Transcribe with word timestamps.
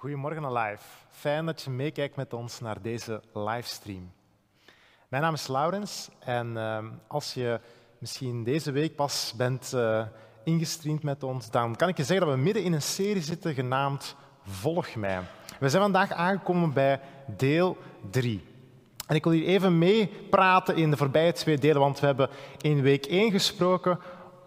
Goedemorgen 0.00 0.44
alive. 0.44 0.82
Fijn 1.10 1.46
dat 1.46 1.62
je 1.62 1.70
meekijkt 1.70 2.16
met 2.16 2.32
ons 2.32 2.60
naar 2.60 2.82
deze 2.82 3.22
livestream. 3.32 4.12
Mijn 5.08 5.22
naam 5.22 5.34
is 5.34 5.46
Laurens 5.46 6.08
en 6.18 6.56
ehm, 6.56 6.86
als 7.06 7.34
je 7.34 7.60
misschien 7.98 8.44
deze 8.44 8.70
week 8.70 8.94
pas 8.96 9.34
bent 9.36 9.72
uh, 9.74 10.06
ingestreamd 10.44 11.02
met 11.02 11.22
ons, 11.22 11.50
dan 11.50 11.76
kan 11.76 11.88
ik 11.88 11.96
je 11.96 12.04
zeggen 12.04 12.26
dat 12.26 12.34
we 12.34 12.42
midden 12.42 12.62
in 12.62 12.72
een 12.72 12.82
serie 12.82 13.22
zitten 13.22 13.54
genaamd 13.54 14.16
Volg 14.42 14.94
mij. 14.94 15.20
We 15.58 15.68
zijn 15.68 15.82
vandaag 15.82 16.12
aangekomen 16.12 16.72
bij 16.72 17.00
deel 17.26 17.76
3. 18.10 18.44
En 19.06 19.16
ik 19.16 19.24
wil 19.24 19.32
hier 19.32 19.46
even 19.46 19.78
meepraten 19.78 20.76
in 20.76 20.90
de 20.90 20.96
voorbije 20.96 21.32
twee 21.32 21.58
delen, 21.58 21.80
want 21.80 22.00
we 22.00 22.06
hebben 22.06 22.30
in 22.60 22.82
week 22.82 23.06
1 23.06 23.30
gesproken 23.30 23.98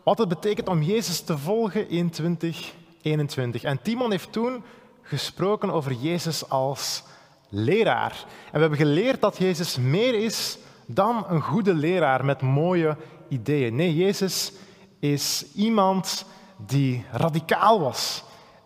wat 0.03 0.17
het 0.17 0.29
betekent 0.29 0.67
om 0.67 0.81
Jezus 0.81 1.21
te 1.21 1.37
volgen 1.37 1.89
in 1.89 2.09
2021. 2.09 3.63
En 3.63 3.81
Timon 3.81 4.11
heeft 4.11 4.31
toen 4.31 4.63
gesproken 5.03 5.71
over 5.71 5.91
Jezus 5.91 6.49
als 6.49 7.03
leraar. 7.49 8.25
En 8.45 8.53
we 8.53 8.59
hebben 8.59 8.77
geleerd 8.77 9.21
dat 9.21 9.37
Jezus 9.37 9.77
meer 9.77 10.13
is 10.23 10.57
dan 10.85 11.25
een 11.27 11.41
goede 11.41 11.73
leraar 11.73 12.25
met 12.25 12.41
mooie 12.41 12.97
ideeën. 13.29 13.75
Nee, 13.75 13.95
Jezus 13.95 14.51
is 14.99 15.45
iemand 15.55 16.25
die 16.57 17.05
radicaal 17.11 17.79
was, 17.79 18.23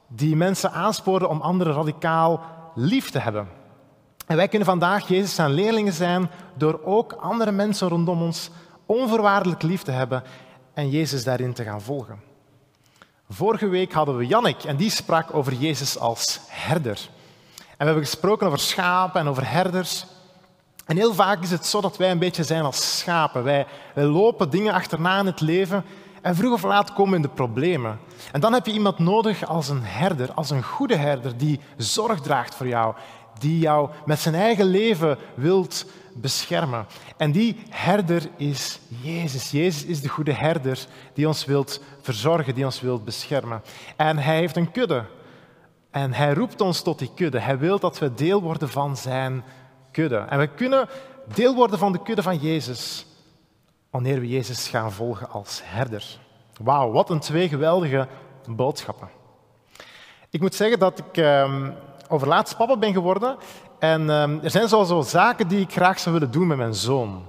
die 0.07 0.35
mensen 0.35 0.71
aanspoorde 0.71 1.27
om 1.27 1.41
anderen 1.41 1.73
radicaal 1.73 2.43
lief 2.75 3.09
te 3.09 3.19
hebben. 3.19 3.47
En 4.27 4.35
wij 4.35 4.47
kunnen 4.47 4.67
vandaag 4.67 5.07
Jezus 5.07 5.35
zijn 5.35 5.51
leerlingen 5.51 5.93
zijn 5.93 6.29
door 6.55 6.81
ook 6.83 7.13
andere 7.13 7.51
mensen 7.51 7.87
rondom 7.87 8.21
ons 8.21 8.49
onvoorwaardelijk 8.85 9.61
lief 9.61 9.81
te 9.81 9.91
hebben 9.91 10.23
en 10.73 10.89
Jezus 10.89 11.23
daarin 11.23 11.53
te 11.53 11.63
gaan 11.63 11.81
volgen. 11.81 12.19
Vorige 13.29 13.67
week 13.67 13.93
hadden 13.93 14.17
we 14.17 14.27
Jannik 14.27 14.63
en 14.63 14.75
die 14.75 14.89
sprak 14.89 15.33
over 15.33 15.53
Jezus 15.53 15.99
als 15.99 16.39
herder. 16.47 16.99
En 17.57 17.63
we 17.77 17.85
hebben 17.85 18.03
gesproken 18.03 18.47
over 18.47 18.59
schapen 18.59 19.21
en 19.21 19.27
over 19.27 19.51
herders. 19.51 20.05
En 20.85 20.97
heel 20.97 21.13
vaak 21.13 21.43
is 21.43 21.51
het 21.51 21.65
zo 21.65 21.81
dat 21.81 21.97
wij 21.97 22.11
een 22.11 22.19
beetje 22.19 22.43
zijn 22.43 22.63
als 22.63 22.97
schapen. 22.97 23.43
Wij, 23.43 23.67
wij 23.93 24.03
lopen 24.03 24.49
dingen 24.49 24.73
achterna 24.73 25.19
in 25.19 25.25
het 25.25 25.41
leven 25.41 25.85
en 26.21 26.35
vroeg 26.35 26.53
of 26.53 26.63
laat 26.63 26.93
komen 26.93 27.15
in 27.15 27.21
de 27.21 27.27
problemen. 27.27 27.99
En 28.31 28.39
dan 28.39 28.53
heb 28.53 28.65
je 28.65 28.71
iemand 28.71 28.99
nodig 28.99 29.45
als 29.45 29.69
een 29.69 29.83
herder, 29.83 30.33
als 30.33 30.49
een 30.49 30.63
goede 30.63 30.95
herder 30.95 31.37
die 31.37 31.59
zorg 31.77 32.21
draagt 32.21 32.55
voor 32.55 32.67
jou, 32.67 32.95
die 33.39 33.59
jou 33.59 33.89
met 34.05 34.19
zijn 34.19 34.35
eigen 34.35 34.65
leven 34.65 35.17
wilt 35.35 35.85
beschermen. 36.21 36.85
En 37.17 37.31
die 37.31 37.63
herder 37.69 38.29
is 38.37 38.79
Jezus. 39.01 39.51
Jezus 39.51 39.85
is 39.85 40.01
de 40.01 40.09
goede 40.09 40.33
herder 40.33 40.85
die 41.13 41.27
ons 41.27 41.45
wilt 41.45 41.81
verzorgen, 42.01 42.55
die 42.55 42.65
ons 42.65 42.81
wilt 42.81 43.05
beschermen. 43.05 43.61
En 43.95 44.17
hij 44.17 44.35
heeft 44.35 44.55
een 44.55 44.71
kudde. 44.71 45.03
En 45.91 46.13
hij 46.13 46.33
roept 46.33 46.61
ons 46.61 46.81
tot 46.81 46.99
die 46.99 47.11
kudde. 47.15 47.39
Hij 47.39 47.57
wil 47.57 47.79
dat 47.79 47.99
we 47.99 48.13
deel 48.13 48.41
worden 48.41 48.69
van 48.69 48.97
zijn 48.97 49.43
kudde. 49.91 50.17
En 50.17 50.39
we 50.39 50.47
kunnen 50.47 50.89
deel 51.33 51.55
worden 51.55 51.79
van 51.79 51.91
de 51.91 52.01
kudde 52.01 52.21
van 52.21 52.37
Jezus 52.37 53.05
wanneer 53.89 54.19
we 54.19 54.27
Jezus 54.27 54.67
gaan 54.67 54.91
volgen 54.91 55.29
als 55.29 55.61
herder. 55.63 56.19
Wauw, 56.61 56.91
wat 56.91 57.09
een 57.09 57.19
twee 57.19 57.49
geweldige 57.49 58.07
boodschappen. 58.47 59.09
Ik 60.29 60.41
moet 60.41 60.55
zeggen 60.55 60.79
dat 60.79 60.99
ik 60.99 61.17
um, 61.17 61.73
over 62.07 62.27
laatst 62.27 62.57
papa 62.57 62.77
ben 62.77 62.93
geworden 62.93 63.37
en 63.79 64.09
um, 64.09 64.39
er 64.43 64.49
zijn 64.49 64.67
zo 64.67 65.01
zaken 65.01 65.47
die 65.47 65.59
ik 65.59 65.71
graag 65.71 65.99
zou 65.99 66.15
willen 66.15 66.31
doen 66.31 66.47
met 66.47 66.57
mijn 66.57 66.73
zoon. 66.73 67.23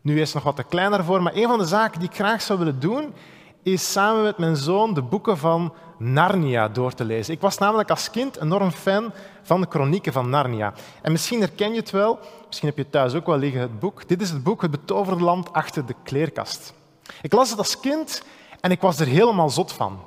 Nu 0.00 0.20
is 0.20 0.26
het 0.26 0.34
nog 0.34 0.42
wat 0.42 0.56
te 0.56 0.62
klein 0.62 0.90
daarvoor, 0.90 1.22
maar 1.22 1.34
een 1.34 1.48
van 1.48 1.58
de 1.58 1.64
zaken 1.64 2.00
die 2.00 2.08
ik 2.08 2.14
graag 2.14 2.42
zou 2.42 2.58
willen 2.58 2.80
doen, 2.80 3.14
is 3.62 3.92
samen 3.92 4.22
met 4.22 4.38
mijn 4.38 4.56
zoon 4.56 4.94
de 4.94 5.02
boeken 5.02 5.38
van 5.38 5.72
Narnia 5.98 6.68
door 6.68 6.92
te 6.92 7.04
lezen. 7.04 7.34
Ik 7.34 7.40
was 7.40 7.58
namelijk 7.58 7.90
als 7.90 8.10
kind 8.10 8.40
enorm 8.40 8.70
fan 8.70 9.12
van 9.42 9.60
de 9.60 9.66
chronieken 9.70 10.12
van 10.12 10.30
Narnia. 10.30 10.72
En 11.02 11.12
misschien 11.12 11.40
herken 11.40 11.70
je 11.70 11.80
het 11.80 11.90
wel, 11.90 12.18
misschien 12.46 12.68
heb 12.68 12.76
je 12.76 12.82
het 12.82 12.92
thuis 12.92 13.14
ook 13.14 13.26
wel 13.26 13.38
liggen, 13.38 13.60
het 13.60 13.78
boek. 13.78 14.08
Dit 14.08 14.20
is 14.20 14.30
het 14.30 14.42
boek 14.42 14.62
Het 14.62 14.70
betoverde 14.70 15.24
land 15.24 15.52
achter 15.52 15.86
de 15.86 15.94
kleerkast. 16.02 16.74
Ik 17.22 17.32
las 17.32 17.50
het 17.50 17.58
als 17.58 17.80
kind 17.80 18.22
en 18.60 18.70
ik 18.70 18.80
was 18.80 19.00
er 19.00 19.06
helemaal 19.06 19.50
zot 19.50 19.72
van. 19.72 19.98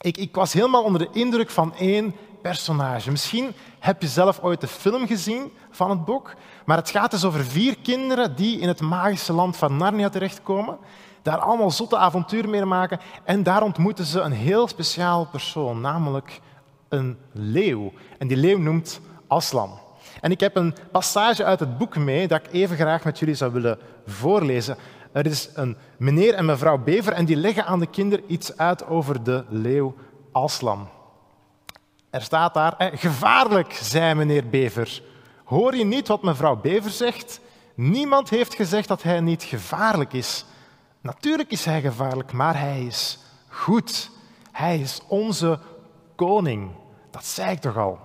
Ik, 0.00 0.16
ik 0.16 0.34
was 0.34 0.52
helemaal 0.52 0.82
onder 0.82 1.00
de 1.00 1.18
indruk 1.18 1.50
van 1.50 1.74
één 1.74 2.14
personage. 2.48 3.10
Misschien 3.10 3.52
heb 3.78 4.02
je 4.02 4.08
zelf 4.08 4.40
ooit 4.42 4.60
de 4.60 4.66
film 4.66 5.06
gezien 5.06 5.52
van 5.70 5.90
het 5.90 6.04
boek, 6.04 6.34
maar 6.64 6.76
het 6.76 6.90
gaat 6.90 7.10
dus 7.10 7.24
over 7.24 7.44
vier 7.44 7.76
kinderen 7.82 8.36
die 8.36 8.58
in 8.58 8.68
het 8.68 8.80
magische 8.80 9.32
land 9.32 9.56
van 9.56 9.76
Narnia 9.76 10.08
terechtkomen, 10.08 10.78
daar 11.22 11.38
allemaal 11.38 11.70
zotte 11.70 11.96
avonturen 11.96 12.50
mee 12.50 12.64
maken 12.64 13.00
en 13.24 13.42
daar 13.42 13.62
ontmoeten 13.62 14.04
ze 14.04 14.20
een 14.20 14.32
heel 14.32 14.68
speciaal 14.68 15.26
persoon, 15.26 15.80
namelijk 15.80 16.40
een 16.88 17.18
leeuw. 17.32 17.92
En 18.18 18.28
die 18.28 18.36
leeuw 18.36 18.58
noemt 18.58 19.00
Aslan. 19.26 19.78
En 20.20 20.30
ik 20.30 20.40
heb 20.40 20.56
een 20.56 20.74
passage 20.92 21.44
uit 21.44 21.60
het 21.60 21.78
boek 21.78 21.96
mee 21.96 22.28
dat 22.28 22.40
ik 22.40 22.52
even 22.52 22.76
graag 22.76 23.04
met 23.04 23.18
jullie 23.18 23.34
zou 23.34 23.52
willen 23.52 23.78
voorlezen. 24.06 24.76
Er 25.12 25.26
is 25.26 25.50
een 25.54 25.76
meneer 25.96 26.34
en 26.34 26.44
mevrouw 26.44 26.78
Bever 26.78 27.12
en 27.12 27.24
die 27.24 27.36
leggen 27.36 27.66
aan 27.66 27.78
de 27.78 27.90
kinderen 27.90 28.24
iets 28.32 28.56
uit 28.56 28.86
over 28.86 29.22
de 29.22 29.44
leeuw 29.48 29.94
Aslan. 30.32 30.88
Er 32.14 32.22
staat 32.22 32.54
daar, 32.54 32.76
eh, 32.76 32.98
gevaarlijk, 32.98 33.72
zei 33.72 34.14
meneer 34.14 34.48
Bever. 34.48 35.02
Hoor 35.44 35.76
je 35.76 35.84
niet 35.84 36.08
wat 36.08 36.22
mevrouw 36.22 36.56
Bever 36.56 36.90
zegt? 36.90 37.40
Niemand 37.74 38.30
heeft 38.30 38.54
gezegd 38.54 38.88
dat 38.88 39.02
hij 39.02 39.20
niet 39.20 39.42
gevaarlijk 39.42 40.12
is. 40.12 40.44
Natuurlijk 41.00 41.50
is 41.50 41.64
hij 41.64 41.80
gevaarlijk, 41.80 42.32
maar 42.32 42.58
hij 42.58 42.84
is 42.84 43.18
goed. 43.48 44.10
Hij 44.52 44.78
is 44.78 45.00
onze 45.08 45.58
koning. 46.14 46.70
Dat 47.10 47.24
zei 47.24 47.50
ik 47.50 47.60
toch 47.60 47.76
al. 47.76 47.98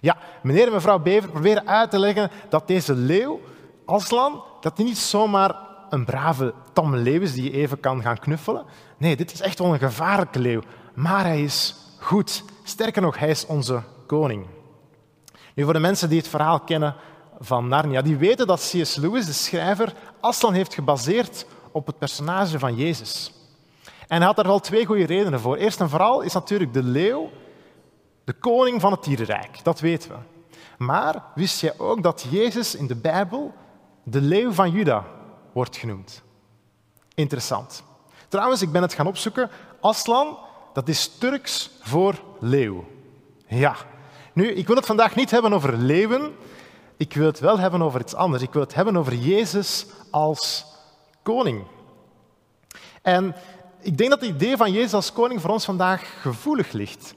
Ja, 0.00 0.16
meneer 0.42 0.66
en 0.66 0.72
mevrouw 0.72 0.98
Bever 0.98 1.30
proberen 1.30 1.68
uit 1.68 1.90
te 1.90 1.98
leggen 1.98 2.30
dat 2.48 2.66
deze 2.66 2.94
leeuw, 2.94 3.40
Aslan, 3.84 4.44
dat 4.60 4.76
hij 4.76 4.86
niet 4.86 4.98
zomaar 4.98 5.54
een 5.90 6.04
brave, 6.04 6.54
tamme 6.72 6.96
leeuw 6.96 7.20
is 7.20 7.32
die 7.32 7.44
je 7.44 7.58
even 7.58 7.80
kan 7.80 8.02
gaan 8.02 8.18
knuffelen. 8.18 8.64
Nee, 8.96 9.16
dit 9.16 9.32
is 9.32 9.40
echt 9.40 9.58
wel 9.58 9.72
een 9.72 9.78
gevaarlijke 9.78 10.38
leeuw. 10.38 10.62
Maar 10.94 11.24
hij 11.24 11.42
is 11.42 11.86
goed. 12.08 12.44
Sterker 12.62 13.02
nog, 13.02 13.18
hij 13.18 13.30
is 13.30 13.46
onze 13.46 13.82
koning. 14.06 14.46
Nu, 15.54 15.64
voor 15.64 15.72
de 15.72 15.78
mensen 15.78 16.08
die 16.08 16.18
het 16.18 16.28
verhaal 16.28 16.60
kennen 16.60 16.94
van 17.38 17.68
Narnia, 17.68 18.02
die 18.02 18.16
weten 18.16 18.46
dat 18.46 18.70
C.S. 18.72 18.96
Lewis, 18.96 19.26
de 19.26 19.32
schrijver, 19.32 19.94
Aslan 20.20 20.52
heeft 20.52 20.74
gebaseerd 20.74 21.46
op 21.72 21.86
het 21.86 21.98
personage 21.98 22.58
van 22.58 22.74
Jezus. 22.74 23.32
En 24.06 24.16
hij 24.16 24.26
had 24.26 24.36
daar 24.36 24.46
wel 24.46 24.58
twee 24.58 24.86
goede 24.86 25.06
redenen 25.06 25.40
voor. 25.40 25.56
Eerst 25.56 25.80
en 25.80 25.88
vooral 25.88 26.20
is 26.20 26.32
natuurlijk 26.32 26.72
de 26.72 26.82
leeuw 26.82 27.30
de 28.24 28.32
koning 28.32 28.80
van 28.80 28.92
het 28.92 29.04
dierenrijk. 29.04 29.64
Dat 29.64 29.80
weten 29.80 30.10
we. 30.10 30.16
Maar 30.84 31.22
wist 31.34 31.60
jij 31.60 31.78
ook 31.78 32.02
dat 32.02 32.26
Jezus 32.30 32.74
in 32.74 32.86
de 32.86 32.96
Bijbel 32.96 33.54
de 34.02 34.20
leeuw 34.20 34.52
van 34.52 34.70
Juda 34.70 35.04
wordt 35.52 35.76
genoemd? 35.76 36.22
Interessant. 37.14 37.82
Trouwens, 38.28 38.62
ik 38.62 38.72
ben 38.72 38.82
het 38.82 38.92
gaan 38.92 39.06
opzoeken. 39.06 39.50
Aslan 39.80 40.38
dat 40.78 40.88
is 40.88 41.08
Turks 41.18 41.70
voor 41.80 42.14
leeuw. 42.40 42.84
Ja. 43.46 43.76
Nu, 44.32 44.52
ik 44.52 44.66
wil 44.66 44.76
het 44.76 44.86
vandaag 44.86 45.14
niet 45.16 45.30
hebben 45.30 45.52
over 45.52 45.76
leeuwen. 45.76 46.34
Ik 46.96 47.14
wil 47.14 47.26
het 47.26 47.40
wel 47.40 47.58
hebben 47.58 47.82
over 47.82 48.00
iets 48.00 48.14
anders. 48.14 48.42
Ik 48.42 48.52
wil 48.52 48.62
het 48.62 48.74
hebben 48.74 48.96
over 48.96 49.14
Jezus 49.14 49.86
als 50.10 50.64
koning. 51.22 51.64
En 53.02 53.34
ik 53.80 53.98
denk 53.98 54.10
dat 54.10 54.20
het 54.20 54.30
idee 54.30 54.56
van 54.56 54.72
Jezus 54.72 54.94
als 54.94 55.12
koning 55.12 55.40
voor 55.40 55.50
ons 55.50 55.64
vandaag 55.64 56.20
gevoelig 56.20 56.72
ligt. 56.72 57.14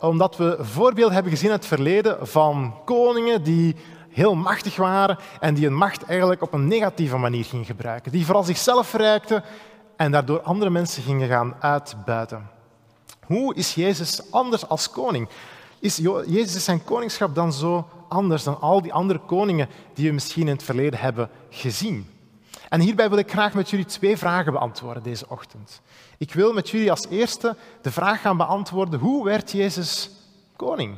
Omdat 0.00 0.36
we 0.36 0.56
voorbeelden 0.60 1.14
hebben 1.14 1.32
gezien 1.32 1.48
in 1.48 1.56
het 1.56 1.66
verleden 1.66 2.26
van 2.26 2.74
koningen 2.84 3.42
die 3.42 3.76
heel 4.10 4.34
machtig 4.34 4.76
waren 4.76 5.18
en 5.40 5.54
die 5.54 5.64
hun 5.64 5.76
macht 5.76 6.04
eigenlijk 6.04 6.42
op 6.42 6.52
een 6.52 6.68
negatieve 6.68 7.16
manier 7.16 7.44
gingen 7.44 7.64
gebruiken. 7.64 8.12
Die 8.12 8.24
vooral 8.24 8.44
zichzelf 8.44 8.86
verrijkten 8.86 9.44
en 9.96 10.12
daardoor 10.12 10.40
andere 10.40 10.70
mensen 10.70 11.02
gingen 11.02 11.28
gaan 11.28 11.54
uitbuiten. 11.60 12.55
Hoe 13.26 13.54
is 13.54 13.74
Jezus 13.74 14.30
anders 14.30 14.68
als 14.68 14.90
koning? 14.90 15.28
Is 15.78 15.96
Jezus 16.26 16.64
zijn 16.64 16.84
koningschap 16.84 17.34
dan 17.34 17.52
zo 17.52 17.88
anders 18.08 18.44
dan 18.44 18.60
al 18.60 18.82
die 18.82 18.92
andere 18.92 19.18
koningen 19.18 19.68
die 19.94 20.08
we 20.08 20.14
misschien 20.14 20.46
in 20.46 20.54
het 20.54 20.62
verleden 20.62 21.00
hebben 21.00 21.30
gezien? 21.50 22.10
En 22.68 22.80
hierbij 22.80 23.08
wil 23.08 23.18
ik 23.18 23.30
graag 23.30 23.54
met 23.54 23.70
jullie 23.70 23.84
twee 23.84 24.16
vragen 24.16 24.52
beantwoorden 24.52 25.02
deze 25.02 25.28
ochtend. 25.28 25.80
Ik 26.18 26.32
wil 26.32 26.52
met 26.52 26.70
jullie 26.70 26.90
als 26.90 27.08
eerste 27.08 27.56
de 27.82 27.92
vraag 27.92 28.20
gaan 28.20 28.36
beantwoorden, 28.36 29.00
hoe 29.00 29.24
werd 29.24 29.52
Jezus 29.52 30.10
koning? 30.56 30.96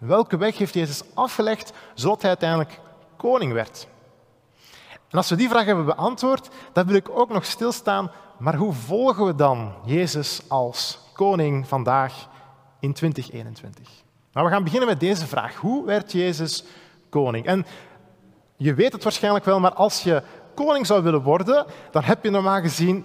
Welke 0.00 0.36
weg 0.36 0.58
heeft 0.58 0.74
Jezus 0.74 1.02
afgelegd 1.14 1.72
zodat 1.94 2.20
hij 2.20 2.30
uiteindelijk 2.30 2.80
koning 3.16 3.52
werd? 3.52 3.86
En 5.08 5.18
als 5.18 5.30
we 5.30 5.36
die 5.36 5.48
vraag 5.48 5.64
hebben 5.64 5.84
beantwoord, 5.84 6.48
dan 6.72 6.86
wil 6.86 6.94
ik 6.94 7.08
ook 7.08 7.28
nog 7.28 7.44
stilstaan, 7.44 8.10
maar 8.38 8.56
hoe 8.56 8.72
volgen 8.72 9.26
we 9.26 9.34
dan 9.34 9.74
Jezus 9.84 10.40
als 10.48 10.98
koning 11.22 11.68
vandaag 11.68 12.28
in 12.80 12.92
2021? 12.92 13.88
Nou, 14.32 14.46
we 14.46 14.52
gaan 14.52 14.64
beginnen 14.64 14.88
met 14.88 15.00
deze 15.00 15.26
vraag. 15.26 15.56
Hoe 15.56 15.84
werd 15.86 16.12
Jezus 16.12 16.64
koning? 17.08 17.46
En 17.46 17.66
je 18.56 18.74
weet 18.74 18.92
het 18.92 19.02
waarschijnlijk 19.02 19.44
wel, 19.44 19.60
maar 19.60 19.72
als 19.72 20.02
je 20.02 20.22
koning 20.54 20.86
zou 20.86 21.02
willen 21.02 21.22
worden, 21.22 21.66
dan 21.90 22.02
heb 22.02 22.24
je 22.24 22.30
normaal 22.30 22.60
gezien 22.60 23.04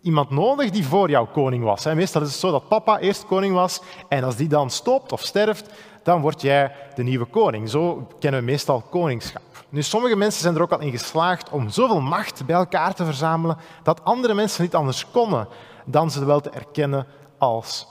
iemand 0.00 0.30
nodig 0.30 0.70
die 0.70 0.86
voor 0.86 1.10
jou 1.10 1.28
koning 1.28 1.64
was. 1.64 1.84
Meestal 1.84 2.22
is 2.22 2.28
het 2.28 2.40
zo 2.40 2.50
dat 2.50 2.68
papa 2.68 2.98
eerst 2.98 3.26
koning 3.26 3.54
was 3.54 3.80
en 4.08 4.24
als 4.24 4.36
die 4.36 4.48
dan 4.48 4.70
stopt 4.70 5.12
of 5.12 5.22
sterft, 5.22 5.70
dan 6.02 6.20
word 6.20 6.40
jij 6.40 6.72
de 6.94 7.02
nieuwe 7.02 7.26
koning. 7.26 7.70
Zo 7.70 8.08
kennen 8.18 8.40
we 8.40 8.46
meestal 8.46 8.80
koningschap. 8.80 9.42
Nu, 9.68 9.82
sommige 9.82 10.16
mensen 10.16 10.42
zijn 10.42 10.54
er 10.54 10.62
ook 10.62 10.72
al 10.72 10.80
in 10.80 10.90
geslaagd 10.90 11.50
om 11.50 11.68
zoveel 11.68 12.00
macht 12.00 12.46
bij 12.46 12.56
elkaar 12.56 12.94
te 12.94 13.04
verzamelen 13.04 13.56
dat 13.82 14.04
andere 14.04 14.34
mensen 14.34 14.62
niet 14.62 14.74
anders 14.74 15.10
konden 15.10 15.48
dan 15.84 16.10
ze 16.10 16.24
wel 16.24 16.40
te 16.40 16.50
erkennen 16.50 17.06
als 17.40 17.86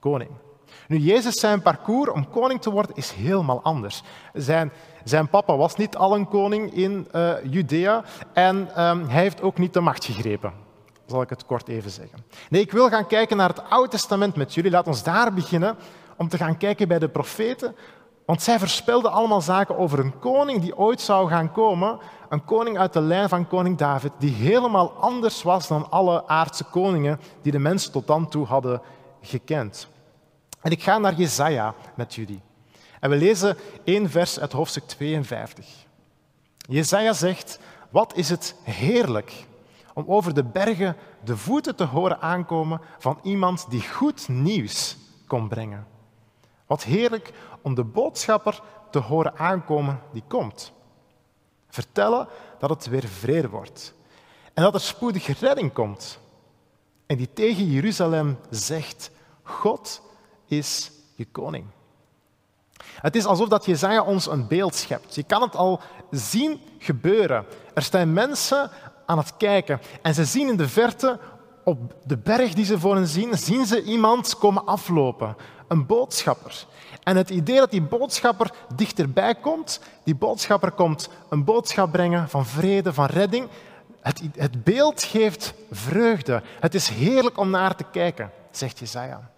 koning. 0.00 0.30
Nu, 0.88 0.98
Jezus 0.98 1.40
zijn 1.40 1.62
parcours 1.62 2.10
om 2.10 2.30
koning 2.30 2.60
te 2.60 2.70
worden 2.70 2.96
is 2.96 3.10
helemaal 3.10 3.62
anders. 3.62 4.02
Zijn, 4.32 4.72
zijn 5.04 5.28
papa 5.28 5.56
was 5.56 5.76
niet 5.76 5.96
al 5.96 6.14
een 6.14 6.28
koning 6.28 6.74
in 6.74 7.08
uh, 7.12 7.32
Judea 7.44 8.04
en 8.32 8.56
um, 8.56 9.08
hij 9.08 9.22
heeft 9.22 9.42
ook 9.42 9.58
niet 9.58 9.72
de 9.72 9.80
macht 9.80 10.04
gegrepen. 10.04 10.52
Zal 11.06 11.22
ik 11.22 11.28
het 11.28 11.46
kort 11.46 11.68
even 11.68 11.90
zeggen. 11.90 12.24
Nee, 12.50 12.60
ik 12.60 12.72
wil 12.72 12.88
gaan 12.88 13.06
kijken 13.06 13.36
naar 13.36 13.48
het 13.48 13.70
Oude 13.70 13.90
Testament 13.90 14.36
met 14.36 14.54
jullie. 14.54 14.70
Laat 14.70 14.86
ons 14.86 15.02
daar 15.02 15.34
beginnen 15.34 15.76
om 16.16 16.28
te 16.28 16.36
gaan 16.36 16.56
kijken 16.56 16.88
bij 16.88 16.98
de 16.98 17.08
profeten. 17.08 17.76
Want 18.26 18.42
zij 18.42 18.58
voorspelden 18.58 19.12
allemaal 19.12 19.40
zaken 19.40 19.78
over 19.78 19.98
een 19.98 20.18
koning 20.18 20.60
die 20.60 20.76
ooit 20.76 21.00
zou 21.00 21.28
gaan 21.28 21.52
komen. 21.52 21.98
Een 22.28 22.44
koning 22.44 22.78
uit 22.78 22.92
de 22.92 23.00
lijn 23.00 23.28
van 23.28 23.48
koning 23.48 23.76
David, 23.78 24.12
die 24.18 24.32
helemaal 24.32 24.90
anders 24.90 25.42
was 25.42 25.68
dan 25.68 25.90
alle 25.90 26.28
aardse 26.28 26.64
koningen 26.64 27.20
die 27.42 27.52
de 27.52 27.58
mensen 27.58 27.92
tot 27.92 28.06
dan 28.06 28.28
toe 28.28 28.46
hadden 28.46 28.80
gekend. 29.20 29.88
En 30.60 30.70
ik 30.70 30.82
ga 30.82 30.98
naar 30.98 31.14
Jezaja 31.14 31.74
met 31.94 32.14
jullie. 32.14 32.42
En 33.00 33.10
we 33.10 33.16
lezen 33.16 33.56
één 33.84 34.10
vers 34.10 34.40
uit 34.40 34.52
hoofdstuk 34.52 34.84
52. 34.84 35.66
Jezaja 36.56 37.12
zegt, 37.12 37.58
wat 37.90 38.16
is 38.16 38.28
het 38.28 38.54
heerlijk 38.62 39.46
om 39.94 40.04
over 40.06 40.34
de 40.34 40.44
bergen 40.44 40.96
de 41.24 41.36
voeten 41.36 41.76
te 41.76 41.84
horen 41.84 42.20
aankomen 42.20 42.80
van 42.98 43.18
iemand 43.22 43.66
die 43.70 43.88
goed 43.88 44.28
nieuws 44.28 44.96
kon 45.26 45.48
brengen. 45.48 45.86
Wat 46.66 46.82
heerlijk 46.82 47.32
om 47.66 47.74
de 47.74 47.84
boodschapper 47.84 48.60
te 48.90 48.98
horen 48.98 49.38
aankomen 49.38 50.00
die 50.12 50.22
komt. 50.28 50.72
Vertellen 51.68 52.28
dat 52.58 52.70
het 52.70 52.86
weer 52.86 53.06
vrede 53.06 53.48
wordt 53.48 53.94
en 54.54 54.62
dat 54.62 54.74
er 54.74 54.80
spoedig 54.80 55.40
redding 55.40 55.72
komt. 55.72 56.18
En 57.06 57.16
die 57.16 57.32
tegen 57.32 57.66
Jeruzalem 57.66 58.38
zegt, 58.50 59.10
God 59.42 60.02
is 60.46 60.90
je 61.14 61.24
koning. 61.24 61.66
Het 62.82 63.16
is 63.16 63.26
alsof 63.26 63.48
dat 63.48 63.64
Jezaja 63.64 64.02
ons 64.02 64.26
een 64.26 64.48
beeld 64.48 64.74
schept. 64.74 65.14
Je 65.14 65.22
kan 65.22 65.42
het 65.42 65.56
al 65.56 65.80
zien 66.10 66.60
gebeuren. 66.78 67.46
Er 67.74 67.82
staan 67.82 68.12
mensen 68.12 68.70
aan 69.06 69.18
het 69.18 69.36
kijken 69.36 69.80
en 70.02 70.14
ze 70.14 70.24
zien 70.24 70.48
in 70.48 70.56
de 70.56 70.68
verte 70.68 71.18
op 71.66 71.94
de 72.04 72.16
berg 72.16 72.54
die 72.54 72.64
ze 72.64 72.78
voor 72.78 72.94
hen 72.94 73.06
zien, 73.06 73.38
zien 73.38 73.66
ze 73.66 73.82
iemand 73.82 74.38
komen 74.38 74.66
aflopen. 74.66 75.36
Een 75.68 75.86
boodschapper. 75.86 76.66
En 77.02 77.16
het 77.16 77.30
idee 77.30 77.56
dat 77.56 77.70
die 77.70 77.82
boodschapper 77.82 78.50
dichterbij 78.74 79.34
komt, 79.34 79.80
die 80.04 80.14
boodschapper 80.14 80.70
komt 80.70 81.08
een 81.28 81.44
boodschap 81.44 81.92
brengen 81.92 82.28
van 82.28 82.46
vrede, 82.46 82.92
van 82.92 83.06
redding. 83.06 83.48
Het, 84.00 84.22
het 84.36 84.64
beeld 84.64 85.02
geeft 85.02 85.54
vreugde. 85.70 86.42
Het 86.60 86.74
is 86.74 86.88
heerlijk 86.88 87.38
om 87.38 87.50
naar 87.50 87.76
te 87.76 87.84
kijken, 87.92 88.30
zegt 88.50 88.78
Jezaja. 88.78 89.30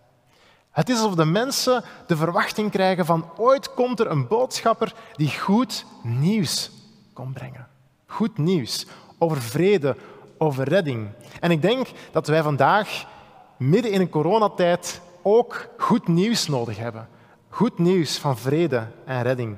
Het 0.71 0.89
is 0.89 0.97
alsof 0.97 1.15
de 1.15 1.25
mensen 1.25 1.85
de 2.07 2.17
verwachting 2.17 2.71
krijgen 2.71 3.07
van 3.07 3.31
ooit 3.37 3.75
komt 3.75 4.01
er 4.01 4.11
een 4.11 4.27
boodschapper 4.27 4.95
die 5.17 5.39
goed 5.39 5.85
nieuws 6.03 6.71
komt 7.13 7.35
brengen. 7.35 7.69
Goed 8.07 8.39
nieuws 8.39 8.87
over 9.19 9.43
vrede, 9.43 9.97
over 10.39 10.69
redding. 10.69 11.09
En 11.41 11.51
ik 11.51 11.63
denk 11.63 11.87
dat 12.13 12.27
wij 12.27 12.43
vandaag, 12.43 13.07
midden 13.57 13.93
in 13.93 14.01
een 14.01 14.09
coronatijd, 14.09 15.01
ook 15.23 15.69
goed 15.79 16.09
nieuws 16.09 16.49
nodig 16.49 16.79
hebben. 16.79 17.09
Goed 17.49 17.79
nieuws 17.79 18.19
van 18.19 18.39
vrede 18.39 18.87
en 19.05 19.23
redding. 19.23 19.57